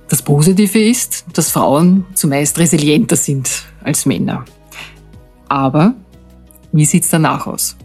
Das 0.07 0.21
Positive 0.21 0.79
ist, 0.79 1.25
dass 1.33 1.49
Frauen 1.49 2.05
zumeist 2.13 2.57
resilienter 2.57 3.17
sind 3.17 3.63
als 3.83 4.05
Männer. 4.05 4.45
Aber 5.49 5.93
wie 6.71 6.85
sieht's 6.85 7.09
danach 7.09 7.47
aus? 7.47 7.75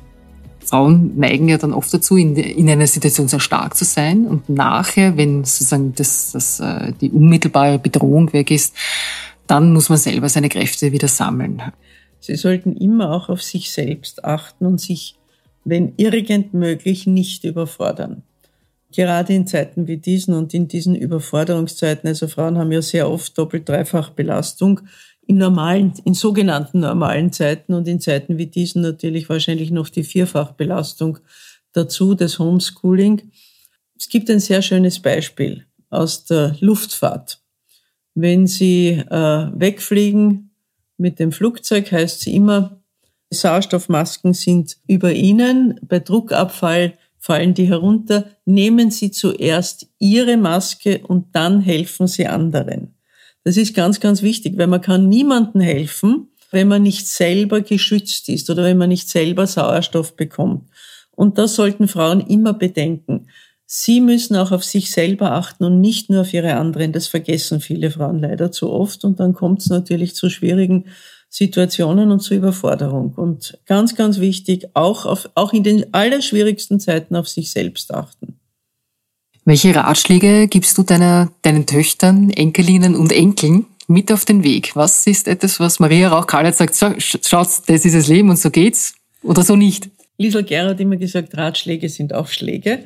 Frauen 0.75 1.17
neigen 1.17 1.49
ja 1.49 1.57
dann 1.57 1.73
oft 1.73 1.95
dazu, 1.95 2.17
in, 2.17 2.35
in 2.35 2.69
einer 2.69 2.89
Situation 2.89 3.29
sehr 3.29 3.39
stark 3.39 3.77
zu 3.77 3.85
sein 3.85 4.27
und 4.27 4.49
nachher, 4.49 5.17
wenn 5.17 5.45
sozusagen 5.45 5.95
das, 5.95 6.33
das, 6.33 6.59
äh, 6.59 6.93
die 7.01 7.13
unmittelbare 7.13 7.79
Bedrohung 7.79 8.33
weg 8.33 8.51
ist, 8.51 8.75
dann 9.47 9.73
muss 9.73 9.89
man 9.89 9.99
selber 9.99 10.29
seine 10.29 10.49
Kräfte 10.49 10.91
wieder 10.91 11.07
sammeln. 11.07 11.63
Sie 12.19 12.35
sollten 12.35 12.77
immer 12.77 13.13
auch 13.13 13.29
auf 13.29 13.41
sich 13.41 13.71
selbst 13.71 14.25
achten 14.25 14.67
und 14.67 14.81
sich, 14.81 15.15
wenn 15.65 15.93
irgend 15.97 16.55
möglich, 16.55 17.07
nicht 17.07 17.45
überfordern. 17.45 18.25
Gerade 18.91 19.33
in 19.33 19.47
Zeiten 19.47 19.87
wie 19.87 19.99
diesen 19.99 20.35
und 20.35 20.55
in 20.55 20.67
diesen 20.67 20.97
Überforderungszeiten, 20.97 22.09
also 22.09 22.27
Frauen 22.27 22.59
haben 22.59 22.73
ja 22.73 22.83
sehr 22.83 23.09
oft 23.09 23.39
doppelt, 23.39 23.69
dreifach 23.69 24.11
Belastung, 24.11 24.81
in 25.27 25.39
normalen, 25.39 25.93
in 26.05 26.15
sogenannten 26.15 26.81
normalen 26.81 27.33
Zeiten 27.33 27.75
und 27.75 27.89
in 27.89 28.01
Zeiten 28.01 28.39
wie 28.39 28.47
diesen 28.47 28.83
natürlich 28.83 29.29
wahrscheinlich 29.29 29.71
noch 29.71 29.89
die 29.89 30.05
Vierfachbelastung 30.05 31.19
dazu, 31.73 32.15
das 32.15 32.39
Homeschooling. 32.39 33.31
Es 33.99 34.09
gibt 34.09 34.31
ein 34.31 34.41
sehr 34.41 34.63
schönes 34.63 35.01
Beispiel 35.01 35.67
aus 35.91 36.25
der 36.25 36.57
Luftfahrt. 36.61 37.41
Wenn 38.15 38.47
Sie 38.47 38.91
äh, 38.91 39.51
wegfliegen 39.55 40.51
mit 40.97 41.19
dem 41.19 41.33
Flugzeug, 41.33 41.91
heißt 41.91 42.21
es 42.21 42.27
immer, 42.27 42.81
Sauerstoffmasken 43.31 44.33
sind 44.35 44.77
über 44.87 45.13
Ihnen. 45.13 45.81
Bei 45.83 45.99
Druckabfall 45.99 46.95
fallen 47.19 47.55
die 47.55 47.69
herunter. 47.69 48.27
Nehmen 48.45 48.91
Sie 48.91 49.11
zuerst 49.11 49.89
Ihre 49.99 50.37
Maske 50.37 51.01
und 51.07 51.35
dann 51.35 51.61
helfen 51.61 52.07
Sie 52.07 52.27
anderen. 52.27 52.94
Das 53.45 53.57
ist 53.57 53.75
ganz, 53.75 54.01
ganz 54.01 54.23
wichtig, 54.23 54.57
weil 54.57 54.67
man 54.67 54.81
kann 54.81 55.09
niemandem 55.09 55.61
helfen, 55.61 56.29
wenn 56.51 56.69
man 56.69 56.83
nicht 56.83 57.07
selber 57.07 57.61
geschützt 57.61 58.29
ist 58.29 58.49
oder 58.49 58.65
wenn 58.65 58.79
man 58.79 58.89
nicht 58.89 59.09
selber 59.09 59.47
Sauerstoff 59.47 60.17
bekommt. 60.17 60.71
Und 61.11 61.39
das 61.39 61.55
sollten 61.55 61.87
Frauen 61.87 62.21
immer 62.23 62.55
bedenken. 62.55 63.29
Sie 63.67 64.01
müssen 64.01 64.37
auch 64.37 64.53
auf 64.53 64.65
sich 64.65 64.91
selber 64.91 65.33
achten 65.33 65.65
und 65.65 65.81
nicht 65.81 66.11
nur 66.11 66.23
auf 66.23 66.33
ihre 66.33 66.55
anderen. 66.55 66.93
Das 66.93 67.07
vergessen 67.07 67.61
viele 67.61 67.91
Frauen 67.91 68.19
leider 68.19 68.51
zu 68.51 68.71
oft. 68.71 69.05
Und 69.05 69.21
dann 69.21 69.33
kommt 69.33 69.61
es 69.61 69.69
natürlich 69.69 70.15
zu 70.15 70.31
schwierigen 70.31 70.87
Situationen 71.29 72.11
und 72.13 72.21
zu 72.21 72.35
Überforderung. 72.35 73.15
Und 73.15 73.59
ganz, 73.67 73.95
ganz 73.95 74.21
wichtig, 74.21 74.69
auch, 74.75 75.07
auf, 75.07 75.31
auch 75.35 75.53
in 75.53 75.65
den 75.65 75.93
allerschwierigsten 75.93 76.79
Zeiten 76.79 77.17
auf 77.17 77.29
sich 77.29 77.51
selbst 77.51 77.93
achten. 77.93 78.39
Welche 79.47 79.75
Ratschläge 79.75 80.49
gibst 80.49 80.79
du 80.79 80.83
deiner, 80.83 81.31
deinen 81.43 81.67
Töchtern, 81.67 82.31
Enkelinnen 82.31 82.97
und 82.97 83.13
Enkeln 83.13 83.67
mit 83.87 84.11
auf 84.11 84.25
den 84.25 84.43
Weg? 84.43 84.75
Was 84.75 85.07
ist 85.07 85.29
etwas, 85.29 85.61
was 85.61 85.81
Maria 85.81 86.09
Rauch-Karl 86.09 86.47
jetzt 86.47 86.59
sagt, 86.59 86.75
so, 86.75 86.95
schaut, 86.99 87.49
das 87.67 87.85
ist 87.85 87.95
das 87.95 88.07
Leben 88.07 88.31
und 88.31 88.39
so 88.39 88.51
geht's? 88.51 88.95
Oder 89.23 89.43
so 89.43 89.55
nicht? 89.55 89.91
Liesel 90.17 90.45
Gerr 90.45 90.71
hat 90.71 90.81
immer 90.81 90.97
gesagt, 90.97 91.37
Ratschläge 91.37 91.91
sind 91.91 92.15
auch 92.15 92.29
Schläge. 92.29 92.85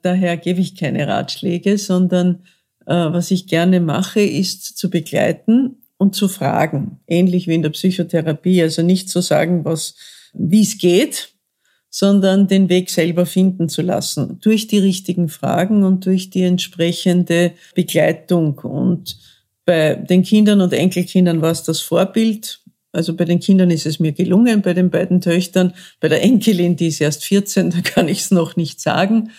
Daher 0.00 0.38
gebe 0.38 0.60
ich 0.60 0.76
keine 0.76 1.06
Ratschläge, 1.06 1.76
sondern 1.76 2.44
äh, 2.86 2.94
was 2.94 3.30
ich 3.30 3.46
gerne 3.46 3.80
mache, 3.80 4.22
ist 4.22 4.78
zu 4.78 4.88
begleiten 4.88 5.82
und 5.98 6.14
zu 6.14 6.28
fragen. 6.28 7.00
Ähnlich 7.06 7.48
wie 7.48 7.54
in 7.54 7.62
der 7.62 7.70
Psychotherapie. 7.70 8.62
Also 8.62 8.80
nicht 8.80 9.10
zu 9.10 9.20
sagen, 9.20 9.66
was, 9.66 9.94
wie 10.32 10.62
es 10.62 10.78
geht, 10.78 11.34
sondern 11.90 12.48
den 12.48 12.68
Weg 12.68 12.90
selber 12.90 13.26
finden 13.26 13.68
zu 13.68 13.82
lassen. 13.82 14.38
Durch 14.40 14.66
die 14.66 14.78
richtigen 14.78 15.28
Fragen 15.28 15.84
und 15.84 16.06
durch 16.06 16.30
die 16.30 16.42
entsprechende 16.42 17.52
Begleitung. 17.74 18.58
Und 18.58 19.18
bei 19.64 19.94
den 19.94 20.22
Kindern 20.22 20.60
und 20.60 20.72
Enkelkindern 20.72 21.40
war 21.40 21.50
es 21.50 21.62
das 21.62 21.80
Vorbild. 21.80 22.60
Also 22.92 23.14
bei 23.14 23.24
den 23.24 23.40
Kindern 23.40 23.70
ist 23.70 23.86
es 23.86 24.00
mir 24.00 24.12
gelungen, 24.12 24.62
bei 24.62 24.74
den 24.74 24.90
beiden 24.90 25.20
Töchtern. 25.20 25.74
Bei 26.00 26.08
der 26.08 26.22
Enkelin, 26.22 26.76
die 26.76 26.88
ist 26.88 27.00
erst 27.00 27.24
14, 27.24 27.70
da 27.70 27.80
kann 27.80 28.08
ich 28.08 28.20
es 28.20 28.30
noch 28.30 28.56
nicht 28.56 28.80
sagen. 28.80 29.30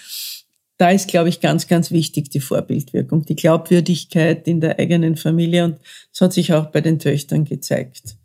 Da 0.78 0.92
ist, 0.92 1.10
glaube 1.10 1.30
ich, 1.30 1.42
ganz, 1.42 1.68
ganz 1.68 1.92
wichtig 1.92 2.30
die 2.30 2.40
Vorbildwirkung, 2.40 3.26
die 3.26 3.36
Glaubwürdigkeit 3.36 4.48
in 4.48 4.62
der 4.62 4.80
eigenen 4.80 5.18
Familie. 5.18 5.66
Und 5.66 5.80
das 6.14 6.22
hat 6.22 6.34
sich 6.34 6.54
auch 6.54 6.68
bei 6.68 6.80
den 6.80 7.00
Töchtern 7.00 7.44
gezeigt. 7.44 8.19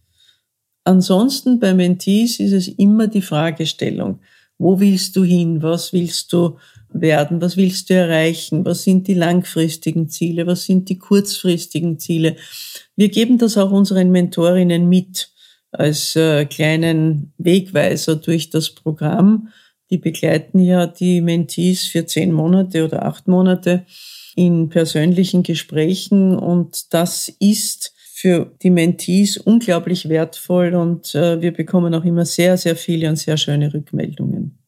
Ansonsten 0.84 1.58
bei 1.58 1.72
Mentees 1.72 2.38
ist 2.40 2.52
es 2.52 2.68
immer 2.68 3.06
die 3.08 3.22
Fragestellung, 3.22 4.20
wo 4.58 4.78
willst 4.78 5.16
du 5.16 5.24
hin, 5.24 5.62
was 5.62 5.92
willst 5.92 6.32
du 6.32 6.58
werden, 6.90 7.40
was 7.40 7.56
willst 7.56 7.90
du 7.90 7.94
erreichen, 7.94 8.64
was 8.64 8.84
sind 8.84 9.08
die 9.08 9.14
langfristigen 9.14 10.08
Ziele, 10.08 10.46
was 10.46 10.64
sind 10.64 10.88
die 10.88 10.98
kurzfristigen 10.98 11.98
Ziele. 11.98 12.36
Wir 12.96 13.08
geben 13.08 13.38
das 13.38 13.56
auch 13.56 13.72
unseren 13.72 14.10
Mentorinnen 14.10 14.88
mit 14.88 15.30
als 15.72 16.14
äh, 16.14 16.44
kleinen 16.44 17.32
Wegweiser 17.38 18.16
durch 18.16 18.50
das 18.50 18.70
Programm. 18.70 19.48
Die 19.90 19.98
begleiten 19.98 20.60
ja 20.60 20.86
die 20.86 21.20
Mentees 21.20 21.86
für 21.86 22.06
zehn 22.06 22.30
Monate 22.30 22.84
oder 22.84 23.04
acht 23.04 23.26
Monate 23.26 23.84
in 24.36 24.68
persönlichen 24.68 25.42
Gesprächen 25.42 26.36
und 26.36 26.92
das 26.92 27.28
ist 27.40 27.93
für 28.24 28.50
die 28.62 28.70
Mentees 28.70 29.36
unglaublich 29.36 30.08
wertvoll 30.08 30.74
und 30.74 31.14
äh, 31.14 31.42
wir 31.42 31.52
bekommen 31.52 31.94
auch 31.94 32.04
immer 32.04 32.24
sehr, 32.24 32.56
sehr 32.56 32.74
viele 32.74 33.10
und 33.10 33.16
sehr 33.16 33.36
schöne 33.36 33.74
Rückmeldungen. 33.74 34.58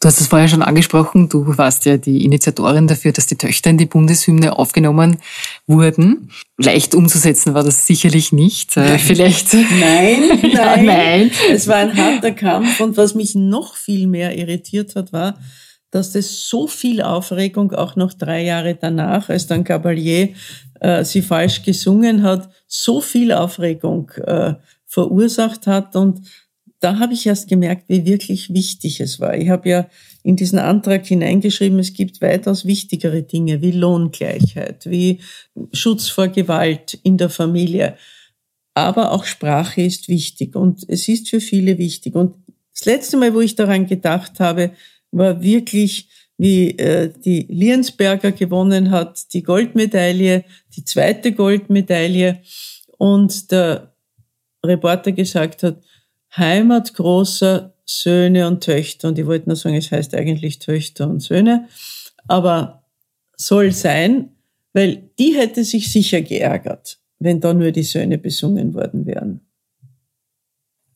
Du 0.00 0.08
hast 0.08 0.20
es 0.20 0.26
vorher 0.26 0.48
schon 0.48 0.62
angesprochen, 0.62 1.28
du 1.28 1.56
warst 1.56 1.84
ja 1.84 1.98
die 1.98 2.24
Initiatorin 2.24 2.88
dafür, 2.88 3.12
dass 3.12 3.28
die 3.28 3.36
Töchter 3.36 3.70
in 3.70 3.78
die 3.78 3.86
Bundeshymne 3.86 4.58
aufgenommen 4.58 5.18
wurden. 5.68 6.32
Leicht 6.58 6.96
umzusetzen 6.96 7.54
war 7.54 7.62
das 7.62 7.86
sicherlich 7.86 8.32
nicht. 8.32 8.76
Äh, 8.76 8.98
vielleicht. 8.98 9.54
Nein, 9.54 9.68
nein, 10.42 10.50
ja, 10.50 10.76
nein. 10.82 11.30
Es 11.52 11.68
war 11.68 11.76
ein 11.76 11.96
harter 11.96 12.32
Kampf 12.32 12.80
und 12.80 12.96
was 12.96 13.14
mich 13.14 13.36
noch 13.36 13.76
viel 13.76 14.08
mehr 14.08 14.36
irritiert 14.36 14.96
hat, 14.96 15.12
war, 15.12 15.38
dass 15.92 16.10
das 16.10 16.48
so 16.48 16.66
viel 16.66 17.02
Aufregung 17.02 17.72
auch 17.72 17.96
noch 17.96 18.14
drei 18.14 18.42
Jahre 18.42 18.74
danach, 18.74 19.28
als 19.28 19.46
dann 19.46 19.62
Cavalier 19.62 20.30
äh, 20.80 21.04
sie 21.04 21.20
falsch 21.20 21.62
gesungen 21.62 22.22
hat, 22.22 22.48
so 22.66 23.00
viel 23.02 23.30
Aufregung 23.30 24.10
äh, 24.24 24.54
verursacht 24.86 25.66
hat. 25.66 25.94
Und 25.94 26.22
da 26.80 26.98
habe 26.98 27.12
ich 27.12 27.26
erst 27.26 27.46
gemerkt, 27.46 27.84
wie 27.88 28.06
wirklich 28.06 28.52
wichtig 28.54 29.00
es 29.00 29.20
war. 29.20 29.36
Ich 29.36 29.50
habe 29.50 29.68
ja 29.68 29.86
in 30.22 30.34
diesen 30.34 30.58
Antrag 30.58 31.04
hineingeschrieben, 31.04 31.78
es 31.78 31.92
gibt 31.92 32.22
weitaus 32.22 32.64
wichtigere 32.64 33.22
Dinge 33.22 33.60
wie 33.60 33.72
Lohngleichheit, 33.72 34.86
wie 34.86 35.20
Schutz 35.74 36.08
vor 36.08 36.28
Gewalt 36.28 36.98
in 37.02 37.18
der 37.18 37.28
Familie. 37.28 37.96
aber 38.74 39.12
auch 39.12 39.24
Sprache 39.24 39.82
ist 39.82 40.08
wichtig 40.08 40.56
und 40.56 40.82
es 40.88 41.06
ist 41.06 41.28
für 41.28 41.40
viele 41.40 41.76
wichtig. 41.76 42.14
Und 42.14 42.36
das 42.72 42.86
letzte 42.86 43.18
Mal, 43.18 43.34
wo 43.34 43.42
ich 43.42 43.54
daran 43.54 43.86
gedacht 43.86 44.40
habe, 44.40 44.70
war 45.12 45.42
wirklich, 45.42 46.08
wie 46.38 46.70
äh, 46.78 47.12
die 47.24 47.46
Liensberger 47.48 48.32
gewonnen 48.32 48.90
hat, 48.90 49.32
die 49.32 49.42
Goldmedaille, 49.42 50.44
die 50.74 50.84
zweite 50.84 51.32
Goldmedaille 51.32 52.40
und 52.98 53.52
der 53.52 53.94
Reporter 54.64 55.12
gesagt 55.12 55.62
hat, 55.62 55.82
Heimat 56.36 56.94
großer 56.94 57.74
Söhne 57.84 58.46
und 58.46 58.64
Töchter. 58.64 59.08
Und 59.08 59.18
ich 59.18 59.26
wollte 59.26 59.48
nur 59.48 59.56
sagen, 59.56 59.76
es 59.76 59.90
heißt 59.92 60.14
eigentlich 60.14 60.58
Töchter 60.58 61.08
und 61.08 61.20
Söhne, 61.20 61.68
aber 62.26 62.84
soll 63.36 63.72
sein, 63.72 64.30
weil 64.72 65.10
die 65.18 65.34
hätte 65.34 65.64
sich 65.64 65.92
sicher 65.92 66.22
geärgert, 66.22 66.98
wenn 67.18 67.40
da 67.40 67.52
nur 67.52 67.72
die 67.72 67.82
Söhne 67.82 68.18
besungen 68.18 68.74
worden 68.74 69.06
wären. 69.06 69.40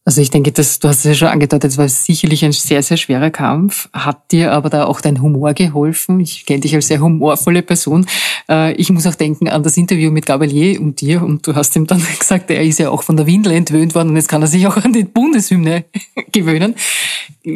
Also 0.07 0.21
ich 0.21 0.31
denke, 0.31 0.53
dass, 0.53 0.79
du 0.79 0.87
hast 0.87 0.99
es 0.99 1.05
ja 1.05 1.15
schon 1.15 1.29
angedeutet, 1.29 1.69
es 1.69 1.79
war 1.79 1.89
sicherlich 1.89 2.45
ein 2.45 2.53
sehr, 2.53 2.81
sehr 2.81 2.97
schwerer 2.97 3.31
Kampf. 3.31 3.89
Hat 3.93 4.31
dir 4.31 4.53
aber 4.53 4.71
da 4.71 4.85
auch 4.85 5.01
dein 5.01 5.21
Humor 5.21 5.53
geholfen? 5.53 6.21
Ich 6.21 6.47
kenne 6.47 6.61
dich 6.61 6.77
als 6.77 6.87
sehr 6.87 7.01
humorvolle 7.01 7.61
Person. 7.63 8.07
Äh, 8.49 8.75
ich 8.75 8.89
muss 8.91 9.05
auch 9.09 9.17
denken 9.17 9.49
an 9.49 9.65
das 9.65 9.77
Interview 9.77 10.13
mit 10.13 10.25
Gabalier 10.25 10.81
und 10.81 11.01
dir. 11.01 11.25
Und 11.25 11.45
du 11.45 11.57
hast 11.57 11.75
ihm 11.75 11.89
dann 11.89 12.01
gesagt, 12.21 12.53
er 12.53 12.63
ist 12.63 12.79
ja 12.79 12.91
auch 12.91 13.03
von 13.03 13.17
der 13.17 13.27
Windel 13.27 13.51
entwöhnt 13.51 13.97
worden 13.97 14.11
und 14.11 14.17
jetzt 14.17 14.29
kann 14.29 14.43
er 14.43 14.47
sich 14.47 14.65
auch 14.69 14.77
an 14.77 14.93
die 14.93 15.03
Bundeshymne 15.03 15.87
gewöhnen. 16.33 16.77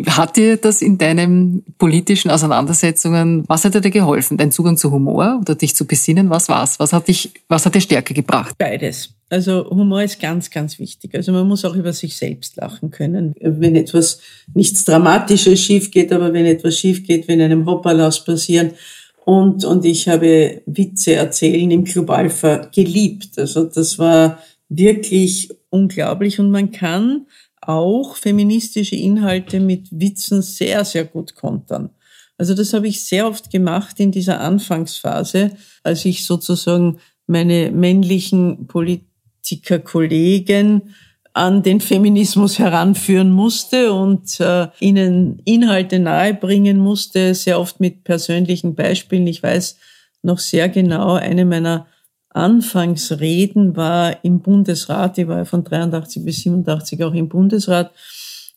Hat 0.09 0.37
dir 0.37 0.57
das 0.57 0.83
in 0.83 0.99
deinen 0.99 1.63
politischen 1.79 2.33
Auseinandersetzungen, 2.33 3.45
was 3.47 3.65
hat 3.65 3.75
dir 3.75 3.91
geholfen? 3.91 4.39
Dein 4.39 4.51
Zugang 4.51 4.77
zu 4.77 4.91
Humor 4.91 5.39
oder 5.41 5.55
dich 5.55 5.77
zu 5.77 5.87
besinnen? 5.87 6.31
Was 6.31 6.49
war's? 6.49 6.81
Was 6.81 6.93
hat 6.93 7.07
dich, 7.07 7.31
was 7.47 7.65
hat 7.65 7.77
dir 7.77 7.81
Stärke 7.81 8.13
gebracht? 8.13 8.57
Beides. 8.59 9.15
Also 9.31 9.71
Humor 9.71 10.03
ist 10.03 10.21
ganz, 10.21 10.51
ganz 10.51 10.81
wichtig. 10.81 11.15
Also 11.15 11.31
man 11.31 11.47
muss 11.47 11.65
auch 11.65 11.77
über 11.77 11.93
sich 11.93 12.17
selbst 12.17 12.57
lachen 12.57 12.91
können. 12.91 13.35
Wenn 13.41 13.77
etwas, 13.77 14.21
nichts 14.55 14.85
Dramatisches 14.85 15.61
schief 15.61 15.93
geht, 15.93 16.13
aber 16.13 16.33
wenn 16.33 16.47
etwas 16.47 16.77
schief 16.77 17.07
geht, 17.07 17.29
wenn 17.29 17.41
einem 17.41 17.65
Hoppalaus 17.65 18.25
passieren. 18.25 18.73
Und, 19.25 19.65
und 19.65 19.85
ich 19.85 20.09
habe 20.09 20.63
Witze 20.67 21.15
erzählen 21.15 21.71
im 21.71 21.85
Club 21.85 22.11
Alpha 22.11 22.69
geliebt. 22.75 23.39
Also 23.39 23.65
das 23.65 24.01
war 24.01 24.41
wirklich 24.69 25.49
unglaublich. 25.69 26.41
Und 26.41 26.51
man 26.51 26.73
kann 26.73 27.27
auch 27.61 28.17
feministische 28.17 28.97
Inhalte 28.97 29.61
mit 29.61 29.87
Witzen 29.93 30.43
sehr, 30.43 30.85
sehr 30.85 31.05
gut 31.05 31.37
kontern. 31.37 31.91
Also 32.37 32.55
das 32.55 32.73
habe 32.73 32.89
ich 32.89 33.05
sehr 33.05 33.29
oft 33.29 33.53
gemacht 33.53 34.01
in 34.01 34.11
dieser 34.11 34.41
Anfangsphase, 34.41 35.53
als 35.85 36.05
ich 36.05 36.25
sozusagen 36.25 36.99
meine 37.27 37.71
männlichen 37.71 38.67
Polit 38.67 39.10
Politikerkollegen 39.51 40.95
an 41.33 41.63
den 41.63 41.81
Feminismus 41.81 42.59
heranführen 42.59 43.31
musste 43.31 43.93
und 43.93 44.41
äh, 44.41 44.69
ihnen 44.81 45.41
Inhalte 45.45 45.99
nahebringen 45.99 46.79
musste, 46.79 47.35
sehr 47.35 47.61
oft 47.61 47.79
mit 47.79 48.03
persönlichen 48.03 48.75
Beispielen. 48.75 49.27
Ich 49.29 49.43
weiß 49.43 49.77
noch 50.23 50.39
sehr 50.39 50.69
genau, 50.69 51.15
eine 51.15 51.45
meiner 51.45 51.87
Anfangsreden 52.31 53.77
war 53.77 54.25
im 54.25 54.41
Bundesrat, 54.41 55.19
ich 55.19 55.29
war 55.29 55.45
von 55.47 55.65
83 55.65 56.25
bis 56.25 56.41
87 56.43 57.03
auch 57.03 57.15
im 57.15 57.29
Bundesrat, 57.29 57.93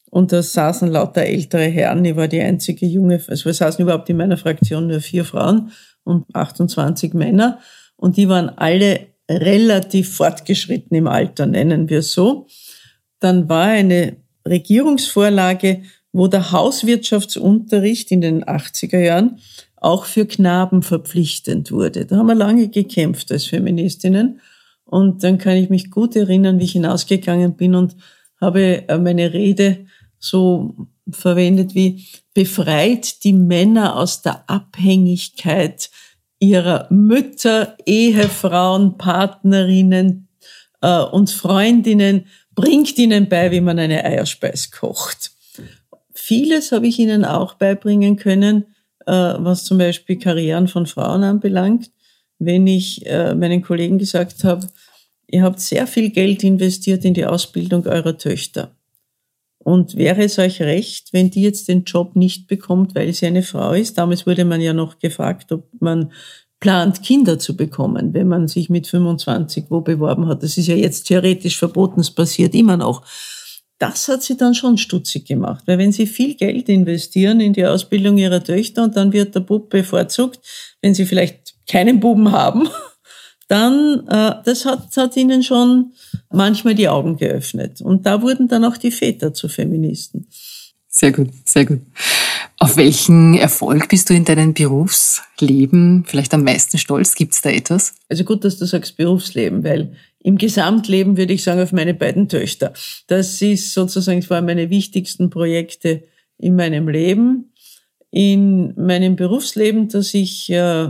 und 0.10 0.32
da 0.32 0.44
saßen 0.44 0.90
lauter 0.90 1.24
ältere 1.24 1.64
Herren, 1.64 2.06
ich 2.06 2.16
war 2.16 2.28
die 2.28 2.42
einzige 2.42 2.86
junge, 2.86 3.20
also 3.28 3.46
wir 3.46 3.54
saßen 3.54 3.82
überhaupt 3.82 4.10
in 4.10 4.18
meiner 4.18 4.38
Fraktion 4.38 4.88
nur 4.88 5.00
vier 5.00 5.26
Frauen 5.26 5.72
und 6.04 6.26
28 6.36 7.16
Männer, 7.16 7.60
und 7.96 8.18
die 8.18 8.30
waren 8.30 8.50
alle 8.50 9.13
relativ 9.30 10.16
fortgeschritten 10.16 10.96
im 10.96 11.08
Alter, 11.08 11.46
nennen 11.46 11.90
wir 11.90 12.02
so. 12.02 12.48
Dann 13.20 13.48
war 13.50 13.68
eine 13.68 14.18
Regierungsvorlage, 14.48 15.84
wo 16.12 16.28
der 16.28 16.52
Hauswirtschaftsunterricht 16.52 18.12
in 18.12 18.22
den 18.22 18.44
80er 18.44 19.00
Jahren 19.00 19.40
auch 19.78 20.06
für 20.06 20.26
Knaben 20.26 20.82
verpflichtend 20.82 21.72
wurde. 21.72 22.06
Da 22.06 22.18
haben 22.18 22.28
wir 22.28 22.36
lange 22.36 22.70
gekämpft 22.70 23.32
als 23.32 23.46
Feministinnen. 23.46 24.40
Und 24.86 25.24
dann 25.24 25.38
kann 25.38 25.58
ich 25.58 25.70
mich 25.70 25.92
gut 25.92 26.16
erinnern, 26.16 26.60
wie 26.60 26.66
ich 26.66 26.74
hinausgegangen 26.74 27.56
bin 27.56 27.76
und 27.76 27.96
habe 28.40 28.88
äh, 28.88 28.98
meine 28.98 29.34
Rede 29.34 29.86
so 30.20 30.88
verwendet 31.10 31.76
wie 31.76 32.06
befreit 32.34 33.24
die 33.24 33.34
Männer 33.34 33.98
aus 33.98 34.22
der 34.22 34.50
Abhängigkeit 34.50 35.90
ihrer 36.40 36.88
Mütter, 36.90 37.78
Ehefrauen, 37.86 38.98
Partnerinnen 38.98 40.28
äh, 40.82 41.00
und 41.00 41.30
Freundinnen, 41.30 42.28
bringt 42.56 42.98
ihnen 42.98 43.30
bei, 43.30 43.52
wie 43.52 43.62
man 43.62 43.80
eine 43.80 44.04
Eierspeis 44.04 44.72
kocht. 44.72 45.32
Vieles 46.14 46.72
habe 46.72 46.88
ich 46.88 47.00
ihnen 47.00 47.26
auch 47.26 47.56
beibringen 47.56 48.16
können, 48.16 48.66
äh, 49.06 49.12
was 49.12 49.66
zum 49.66 49.78
Beispiel 49.78 50.18
Karrieren 50.18 50.68
von 50.68 50.86
Frauen 50.86 51.24
anbelangt. 51.24 51.92
Wenn 52.40 52.68
ich 52.68 53.06
äh, 53.06 53.34
meinen 53.36 53.62
Kollegen 53.62 53.98
gesagt 53.98 54.44
habe, 54.44 54.68
ihr 55.28 55.44
habt 55.44 55.60
sehr 55.60 55.88
viel 55.88 56.10
Geld 56.12 56.44
investiert 56.44 57.06
in 57.06 57.14
die 57.14 57.26
Ausbildung 57.26 57.86
eurer 57.88 58.18
Töchter. 58.18 58.76
Und 59.64 59.96
wäre 59.96 60.24
es 60.24 60.38
euch 60.40 60.62
recht, 60.62 61.14
wenn 61.14 61.30
die 61.30 61.42
jetzt 61.42 61.68
den 61.70 61.84
Job 61.86 62.16
nicht 62.16 62.48
bekommt, 62.48 62.96
weil 62.96 63.14
sie 63.14 63.26
eine 63.26 63.44
Frau 63.44 63.74
ist? 63.74 63.98
Damals 63.98 64.28
wurde 64.28 64.46
man 64.46 64.62
ja 64.62 64.74
noch 64.74 65.00
gefragt, 65.00 65.52
ob 65.52 65.68
man 65.80 66.12
plant, 66.60 67.04
Kinder 67.04 67.40
zu 67.40 67.58
bekommen, 67.58 68.14
wenn 68.14 68.28
man 68.28 68.48
sich 68.48 68.70
mit 68.70 68.88
25 68.88 69.66
wo 69.70 69.82
beworben 69.82 70.28
hat. 70.28 70.44
Das 70.44 70.58
ist 70.58 70.68
ja 70.68 70.76
jetzt 70.76 71.04
theoretisch 71.04 71.58
verboten, 71.58 72.00
es 72.00 72.12
passiert 72.12 72.56
immer 72.56 72.78
noch. 72.78 73.06
Das 73.80 74.08
hat 74.08 74.24
sie 74.24 74.38
dann 74.38 74.56
schon 74.56 74.78
stutzig 74.78 75.26
gemacht, 75.26 75.64
weil 75.66 75.78
wenn 75.78 75.92
sie 75.92 76.08
viel 76.08 76.36
Geld 76.36 76.70
investieren 76.70 77.42
in 77.42 77.52
die 77.52 77.66
Ausbildung 77.66 78.18
ihrer 78.18 78.42
Töchter 78.42 78.84
und 78.84 78.96
dann 78.96 79.12
wird 79.12 79.36
der 79.36 79.42
Bub 79.42 79.70
bevorzugt, 79.70 80.40
wenn 80.82 80.94
sie 80.94 81.06
vielleicht 81.06 81.56
keinen 81.68 82.00
Buben 82.00 82.32
haben, 82.32 82.70
dann, 83.54 84.08
äh, 84.08 84.42
das 84.44 84.66
hat, 84.66 84.98
hat 84.98 85.16
ihnen 85.16 85.44
schon 85.44 85.92
manchmal 86.32 86.74
die 86.74 86.90
Augen 86.90 87.18
geöffnet. 87.18 87.82
Und 87.82 88.06
da 88.06 88.22
wurden 88.24 88.48
dann 88.48 88.66
auch 88.66 88.78
die 88.78 88.90
Väter 88.90 89.34
zu 89.34 89.48
Feministen. 89.48 90.28
Sehr 90.88 91.12
gut, 91.12 91.30
sehr 91.46 91.66
gut. 91.66 91.82
Auf 92.58 92.78
welchen 92.78 93.36
Erfolg 93.36 93.90
bist 93.90 94.10
du 94.10 94.16
in 94.16 94.26
deinem 94.26 94.54
Berufsleben 94.54 96.04
vielleicht 96.08 96.34
am 96.34 96.44
meisten 96.44 96.80
stolz? 96.80 97.14
Gibt 97.14 97.34
es 97.34 97.42
da 97.42 97.50
etwas? 97.52 97.94
Also 98.10 98.24
gut, 98.24 98.44
dass 98.44 98.58
du 98.58 98.66
sagst 98.66 98.98
Berufsleben, 98.98 99.64
weil 99.64 99.96
im 100.24 100.38
Gesamtleben 100.38 101.18
würde 101.18 101.34
ich 101.34 101.44
sagen 101.44 101.62
auf 101.62 101.74
meine 101.74 101.94
beiden 101.94 102.30
Töchter. 102.30 102.74
Das 103.08 103.40
ist 103.42 103.74
sozusagen, 103.74 104.22
das 104.22 104.30
waren 104.30 104.46
meine 104.46 104.70
wichtigsten 104.70 105.30
Projekte 105.30 106.04
in 106.40 106.56
meinem 106.56 106.88
Leben. 106.88 107.52
In 108.10 108.74
meinem 108.76 109.16
Berufsleben, 109.16 109.90
dass 109.90 110.14
ich 110.14 110.50
äh, 110.50 110.90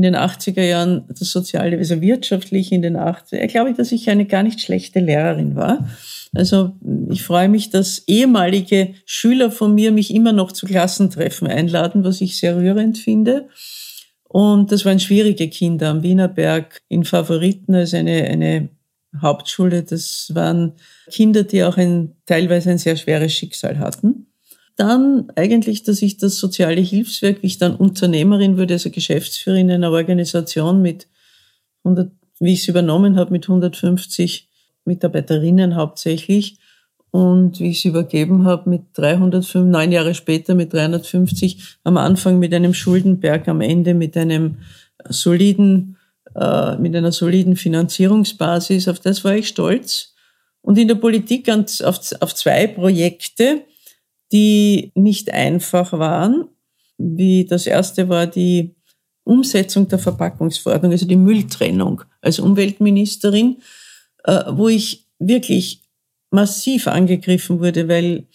in 0.00 0.14
den 0.14 0.16
80er 0.16 0.62
Jahren 0.62 1.04
das 1.08 1.30
Soziale, 1.30 1.76
also 1.76 2.00
wirtschaftlich 2.00 2.72
in 2.72 2.80
den 2.80 2.96
80er, 2.96 3.46
glaube 3.48 3.70
ich, 3.70 3.76
dass 3.76 3.92
ich 3.92 4.08
eine 4.08 4.24
gar 4.24 4.42
nicht 4.42 4.62
schlechte 4.62 4.98
Lehrerin 4.98 5.56
war. 5.56 5.86
Also 6.34 6.72
ich 7.10 7.22
freue 7.22 7.50
mich, 7.50 7.68
dass 7.68 8.04
ehemalige 8.06 8.94
Schüler 9.04 9.50
von 9.50 9.74
mir 9.74 9.92
mich 9.92 10.14
immer 10.14 10.32
noch 10.32 10.52
zu 10.52 10.66
Klassentreffen 10.66 11.48
einladen, 11.48 12.02
was 12.02 12.22
ich 12.22 12.38
sehr 12.38 12.56
rührend 12.56 12.96
finde. 12.96 13.48
Und 14.22 14.72
das 14.72 14.86
waren 14.86 15.00
schwierige 15.00 15.50
Kinder 15.50 15.90
am 15.90 16.02
Wienerberg 16.02 16.80
in 16.88 17.04
Favoriten, 17.04 17.74
also 17.74 17.98
eine, 17.98 18.24
eine 18.24 18.68
Hauptschule. 19.20 19.82
Das 19.82 20.30
waren 20.32 20.74
Kinder, 21.10 21.42
die 21.42 21.62
auch 21.64 21.76
ein, 21.76 22.16
teilweise 22.24 22.70
ein 22.70 22.78
sehr 22.78 22.96
schweres 22.96 23.34
Schicksal 23.34 23.78
hatten. 23.78 24.29
Dann 24.80 25.30
eigentlich, 25.36 25.82
dass 25.82 26.00
ich 26.00 26.16
das 26.16 26.38
soziale 26.38 26.80
Hilfswerk, 26.80 27.42
wie 27.42 27.48
ich 27.48 27.58
dann 27.58 27.76
Unternehmerin 27.76 28.56
wurde, 28.56 28.72
also 28.72 28.88
Geschäftsführerin 28.88 29.68
in 29.68 29.74
einer 29.74 29.90
Organisation 29.90 30.80
mit 30.80 31.06
100, 31.84 32.10
wie 32.38 32.54
ich 32.54 32.60
es 32.60 32.68
übernommen 32.68 33.16
habe, 33.16 33.30
mit 33.30 33.44
150 33.44 34.48
Mitarbeiterinnen 34.86 35.76
hauptsächlich. 35.76 36.56
Und 37.10 37.60
wie 37.60 37.68
ich 37.68 37.80
es 37.80 37.84
übergeben 37.84 38.46
habe, 38.46 38.70
mit 38.70 38.84
305, 38.94 39.70
neun 39.70 39.92
Jahre 39.92 40.14
später 40.14 40.54
mit 40.54 40.72
350, 40.72 41.76
am 41.84 41.98
Anfang 41.98 42.38
mit 42.38 42.54
einem 42.54 42.72
Schuldenberg, 42.72 43.48
am 43.48 43.60
Ende 43.60 43.92
mit 43.92 44.16
einem 44.16 44.60
soliden, 45.10 45.98
äh, 46.34 46.78
mit 46.78 46.96
einer 46.96 47.12
soliden 47.12 47.56
Finanzierungsbasis, 47.56 48.88
auf 48.88 48.98
das 48.98 49.24
war 49.24 49.34
ich 49.34 49.48
stolz. 49.48 50.14
Und 50.62 50.78
in 50.78 50.88
der 50.88 50.94
Politik 50.94 51.50
auf, 51.50 52.00
auf 52.20 52.34
zwei 52.34 52.66
Projekte, 52.66 53.66
die 54.32 54.92
nicht 54.94 55.32
einfach 55.32 55.92
waren. 55.92 56.48
Wie 56.98 57.44
das 57.44 57.66
erste 57.66 58.08
war 58.08 58.26
die 58.26 58.74
Umsetzung 59.24 59.88
der 59.88 59.98
Verpackungsverordnung, 59.98 60.92
also 60.92 61.06
die 61.06 61.16
Mülltrennung. 61.16 62.02
Als 62.20 62.38
Umweltministerin 62.38 63.56
äh, 64.24 64.44
wo 64.48 64.68
ich 64.68 65.06
wirklich 65.18 65.82
massiv 66.30 66.86
angegriffen 66.86 67.60
wurde, 67.60 67.88
weil 67.88 68.26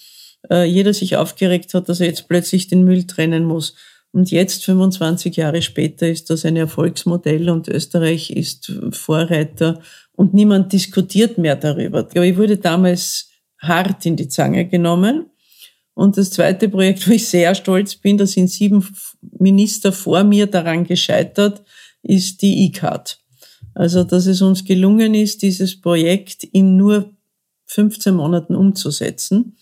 äh, 0.49 0.65
jeder 0.65 0.93
sich 0.93 1.15
aufgeregt 1.17 1.73
hat, 1.73 1.89
dass 1.89 1.99
er 1.99 2.07
jetzt 2.07 2.27
plötzlich 2.27 2.67
den 2.67 2.83
Müll 2.83 3.05
trennen 3.05 3.45
muss. 3.45 3.75
Und 4.11 4.31
jetzt, 4.31 4.63
25 4.63 5.35
Jahre 5.35 5.61
später, 5.61 6.07
ist 6.07 6.29
das 6.29 6.45
ein 6.45 6.55
Erfolgsmodell 6.55 7.49
und 7.49 7.67
Österreich 7.67 8.29
ist 8.29 8.71
Vorreiter 8.91 9.81
und 10.13 10.33
niemand 10.33 10.71
diskutiert 10.71 11.37
mehr 11.37 11.57
darüber. 11.57 11.99
Aber 11.99 12.25
ich 12.25 12.37
wurde 12.37 12.57
damals 12.57 13.29
hart 13.59 14.05
in 14.05 14.15
die 14.15 14.29
Zange 14.29 14.67
genommen. 14.67 15.25
Und 15.95 16.17
das 16.17 16.29
zweite 16.29 16.69
Projekt, 16.69 17.07
wo 17.07 17.13
ich 17.13 17.27
sehr 17.27 17.55
stolz 17.55 17.95
bin, 17.95 18.17
da 18.17 18.27
sind 18.27 18.49
sieben 18.49 18.85
Minister 19.39 19.91
vor 19.91 20.23
mir 20.23 20.45
daran 20.45 20.83
gescheitert, 20.83 21.63
ist 22.03 22.41
die 22.41 22.65
E-Card. 22.65 23.17
Also, 23.73 24.03
dass 24.03 24.25
es 24.25 24.41
uns 24.41 24.63
gelungen 24.63 25.15
ist, 25.15 25.41
dieses 25.41 25.79
Projekt 25.79 26.43
in 26.43 26.77
nur 26.77 27.13
15 27.65 28.13
Monaten 28.13 28.55
umzusetzen. 28.55 29.57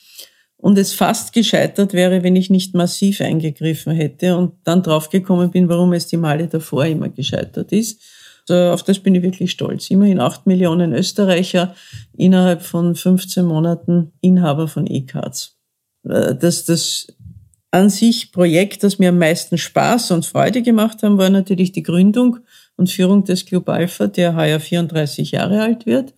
Und 0.58 0.78
es 0.78 0.93
fast 0.93 1.34
gescheitert 1.34 1.93
wäre, 1.93 2.24
wenn 2.24 2.36
ich 2.36 2.50
nicht 2.50 2.74
massiv 2.74 3.22
eingegriffen 3.22 3.93
hätte 3.93 4.38
und 4.38 4.54
dann 4.63 4.82
draufgekommen 4.82 5.52
bin, 5.52 5.67
warum 5.67 5.93
es 5.93 6.08
die 6.08 6.17
Male 6.17 6.48
davor 6.48 6.86
immer 6.86 7.10
gescheitert 7.10 7.72
ist. 7.72 8.02
Also 8.48 8.72
auf 8.72 8.84
das 8.84 9.00
bin 9.00 9.13
ich 9.15 9.24
wirklich 9.24 9.52
stolz. 9.52 9.89
Immerhin 9.89 10.19
acht 10.19 10.48
Millionen 10.48 10.93
Österreicher 10.93 11.76
innerhalb 12.15 12.62
von 12.62 12.96
15 12.96 13.46
Monaten 13.46 14.13
Inhaber 14.22 14.67
von 14.67 14.88
E-Cards. 14.88 15.58
Äh, 16.07 16.35
das, 16.35 16.65
das 16.65 17.07
an 17.71 17.89
sich 17.89 18.31
Projekt, 18.31 18.83
das 18.83 18.99
mir 18.99 19.09
am 19.09 19.17
meisten 19.17 19.57
Spaß 19.57 20.11
und 20.11 20.25
Freude 20.25 20.61
gemacht 20.61 21.01
haben, 21.01 21.17
war 21.17 21.29
natürlich 21.29 21.71
die 21.71 21.83
Gründung 21.83 22.39
und 22.75 22.89
Führung 22.89 23.23
des 23.23 23.45
Club 23.45 23.67
Alpha, 23.69 24.07
der 24.07 24.35
heuer 24.35 24.59
34 24.59 25.31
Jahre 25.31 25.61
alt 25.61 25.85
wird 25.85 26.13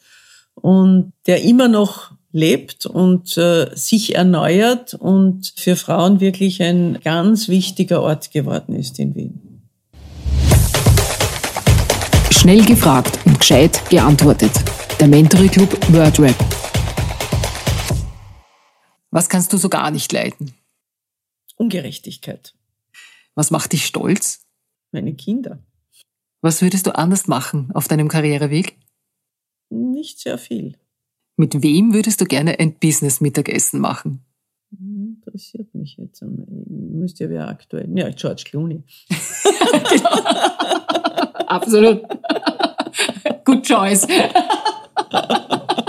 und 0.56 1.14
der 1.28 1.44
immer 1.44 1.68
noch 1.68 2.12
lebt 2.32 2.86
und 2.86 3.38
äh, 3.38 3.68
sich 3.76 4.16
erneuert 4.16 4.94
und 4.94 5.54
für 5.56 5.78
Frauen 5.78 6.20
wirklich 6.20 6.62
ein 6.62 7.00
ganz 7.02 7.48
wichtiger 7.48 8.02
Ort 8.02 8.32
geworden 8.32 8.76
ist 8.76 9.00
in 9.00 9.16
Wien. 9.16 9.62
Schnell 12.32 12.66
gefragt 12.66 13.18
und 13.26 13.40
gescheit 13.40 13.90
geantwortet. 13.90 14.52
Der 15.00 15.08
Mentoring 15.08 15.50
Club 15.50 15.78
WordRap. 15.94 16.36
Was 19.16 19.30
kannst 19.30 19.54
du 19.54 19.58
so 19.58 19.70
gar 19.70 19.92
nicht 19.92 20.12
leiden? 20.12 20.54
Ungerechtigkeit. 21.56 22.54
Was 23.34 23.50
macht 23.50 23.72
dich 23.72 23.86
stolz? 23.86 24.42
Meine 24.92 25.14
Kinder. 25.16 25.60
Was 26.42 26.62
würdest 26.62 26.86
du 26.86 26.94
anders 26.94 27.26
machen 27.26 27.72
auf 27.74 27.88
deinem 27.88 28.10
Karriereweg? 28.10 28.78
Nicht 29.70 30.20
sehr 30.20 30.38
viel. 30.38 30.78
Mit 31.38 31.64
wem 31.64 31.94
würdest 31.94 32.20
du 32.20 32.26
gerne 32.26 32.60
ein 32.60 32.78
Business-Mittagessen 32.78 33.80
machen? 33.80 34.26
Interessiert 34.78 35.74
mich 35.74 35.96
jetzt. 35.96 36.22
Müsste 36.68 37.24
ja 37.24 37.30
wer 37.30 37.48
aktuell. 37.48 37.88
Ja, 37.98 38.10
George 38.10 38.44
Clooney. 38.46 38.84
Absolut. 41.48 42.04
Good 43.46 43.66
choice. 43.66 44.06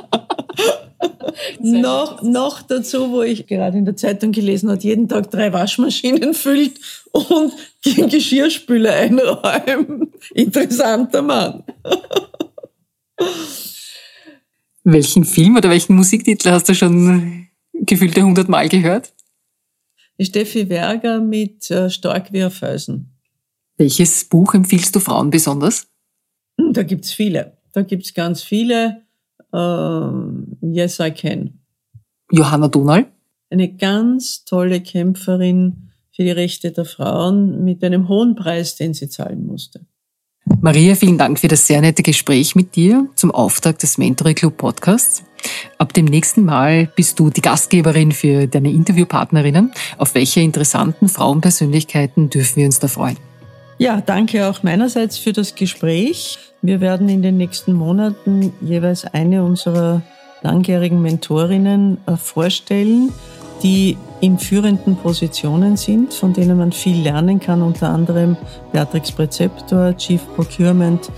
noch, 1.72 2.22
noch 2.22 2.62
dazu, 2.62 3.11
wo 3.11 3.22
ich 3.22 3.46
gerade 3.46 3.79
in 3.79 3.85
der 3.85 3.96
Zeitung 3.96 4.33
gelesen 4.33 4.70
habe, 4.70 4.81
jeden 4.83 5.09
Tag 5.09 5.31
drei 5.31 5.52
Waschmaschinen 5.52 6.35
füllt 6.35 6.79
und 7.12 7.52
den 7.85 8.09
Geschirrspüler 8.09 8.92
einräumen. 8.92 10.12
Interessanter 10.35 11.22
Mann. 11.22 11.62
Welchen 14.85 15.24
Film 15.24 15.57
oder 15.57 15.70
welchen 15.70 15.96
Musiktitel 15.96 16.50
hast 16.50 16.68
du 16.68 16.74
schon 16.74 17.48
gefühlte 17.72 18.22
hundertmal 18.22 18.68
gehört? 18.68 19.12
Steffi 20.20 20.68
Werger 20.68 21.20
mit 21.20 21.70
äh, 21.70 21.90
Stark 21.90 22.33
wie 22.33 22.42
ein 22.42 22.50
Felsen. 22.50 23.12
Welches 23.76 24.24
Buch 24.24 24.55
empfiehlst 24.55 24.94
du 24.94 25.00
Frauen 25.00 25.31
besonders? 25.31 25.88
Hm, 26.59 26.72
da 26.72 26.83
gibt's 26.83 27.12
viele. 27.12 27.59
Da 27.72 27.83
gibt's 27.83 28.14
ganz 28.14 28.42
viele. 28.42 29.06
Uh, 29.52 30.44
yes, 30.61 31.00
I 31.00 31.11
can. 31.11 31.61
Johanna 32.30 32.68
Donal? 32.68 33.06
Eine 33.50 33.72
ganz 33.74 34.44
tolle 34.44 34.80
Kämpferin 34.80 35.90
für 36.11 36.24
die 36.24 36.30
Rechte 36.30 36.72
der 36.72 36.85
Frauen 36.85 37.62
mit 37.64 37.85
einem 37.85 38.09
hohen 38.09 38.35
Preis, 38.35 38.74
den 38.76 38.94
sie 38.94 39.09
zahlen 39.09 39.46
musste. 39.46 39.87
Maria, 40.61 40.94
vielen 40.94 41.18
Dank 41.18 41.38
für 41.38 41.48
das 41.48 41.66
sehr 41.66 41.80
nette 41.80 42.02
Gespräch 42.02 42.54
mit 42.54 42.76
dir 42.76 43.09
zum 43.16 43.30
Auftakt 43.30 43.82
des 43.82 43.98
Mentoring 43.98 44.35
Club 44.35 44.56
Podcasts. 44.56 45.24
Ab 45.78 45.92
dem 45.92 46.06
nächsten 46.06 46.44
Mal 46.44 46.90
bist 46.96 47.18
du 47.18 47.30
die 47.30 47.42
Gastgeberin 47.42 48.12
für 48.12 48.46
deine 48.46 48.70
Interviewpartnerinnen. 48.70 49.72
Auf 49.98 50.14
welche 50.14 50.40
interessanten 50.40 51.09
Frauenpersönlichkeiten 51.09 52.30
dürfen 52.30 52.56
wir 52.56 52.66
uns 52.66 52.78
da 52.78 52.88
freuen? 52.88 53.18
Ja, 53.79 54.01
danke 54.01 54.49
auch 54.49 54.62
meinerseits 54.62 55.19
für 55.19 55.35
das 55.35 55.55
Gespräch. 55.55 56.39
Wir 56.62 56.81
werden 56.81 57.11
in 57.11 57.21
den 57.21 57.37
nächsten 57.37 57.75
Monaten 57.75 58.55
jeweils 58.62 59.05
eine 59.05 59.45
unserer 59.45 60.01
langjährigen 60.43 61.03
Mentorinnen 61.03 61.99
äh, 62.07 62.17
vorstellen, 62.17 63.12
die 63.62 63.99
in 64.23 64.39
führenden 64.39 64.97
Positionen 64.97 65.77
sind, 65.77 66.15
von 66.15 66.33
denen 66.33 66.57
man 66.57 66.73
viel 66.73 67.03
lernen 67.03 67.39
kann, 67.39 67.61
unter 67.61 67.91
anderem 67.91 68.39
Beatrix 68.73 69.12
Präzeptor, 69.12 69.95
Chief 69.97 70.23
Procurement 70.35 71.11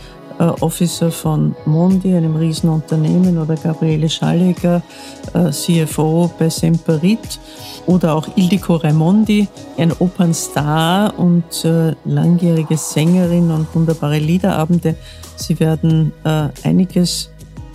Officer 0.44 1.10
von 1.10 1.54
Mondi, 1.66 2.14
einem 2.14 2.36
Riesenunternehmen, 2.36 3.38
oder 3.38 3.56
Gabriele 3.56 4.08
Schalleger, 4.08 4.82
äh, 5.34 5.50
CFO 5.50 6.30
bei 6.38 6.48
Semperit, 6.48 7.40
oder 7.86 8.14
auch 8.14 8.28
Ildiko 8.36 8.76
Raimondi, 8.76 9.48
ein 9.76 9.92
Opernstar 9.98 11.18
und 11.18 11.64
äh, 11.64 11.94
langjährige 12.04 12.76
Sängerin 12.76 13.50
und 13.50 13.74
wunderbare 13.74 14.18
Liederabende. 14.18 14.94
Sie 15.36 15.58
werden 15.60 16.12
einiges 16.64 17.30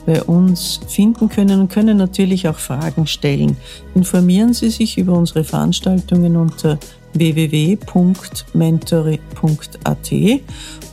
bei 0.06 0.21
uns 0.23 0.80
finden 0.88 1.30
können 1.30 1.62
und 1.62 1.71
können 1.71 1.97
natürlich 1.97 2.47
auch 2.47 2.58
Fragen 2.58 3.08
stellen. 3.08 3.58
Informieren 3.95 4.54
Sie 4.54 4.69
sich 4.69 4.97
über 4.97 5.13
unsere 5.13 5.43
Veranstaltungen 5.43 6.36
unter 6.36 6.78
www.mentory.at 7.13 10.12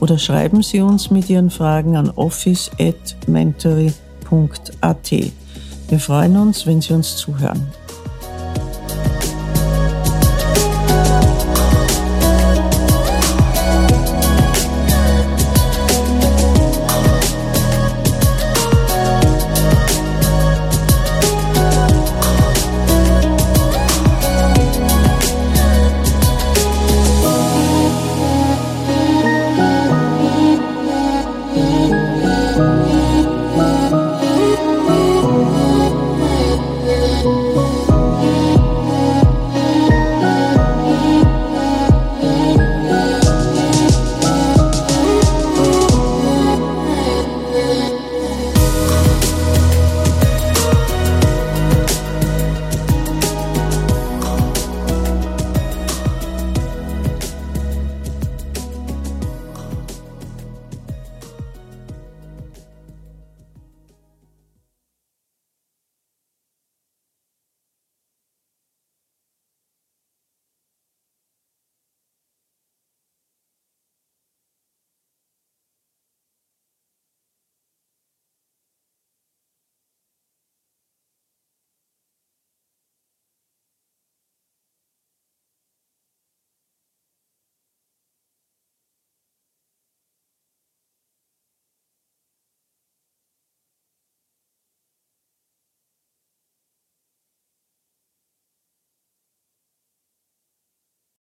oder 0.01 0.19
schreiben 0.19 0.63
Sie 0.63 0.81
uns 0.81 1.11
mit 1.11 1.31
Ihren 1.31 1.51
Fragen 1.51 1.97
an 1.97 2.11
office.mentory.at. 2.11 5.11
Wir 5.89 5.99
freuen 5.99 6.37
uns, 6.37 6.67
wenn 6.67 6.81
Sie 6.81 6.93
uns 6.93 7.17
zuhören. 7.17 7.67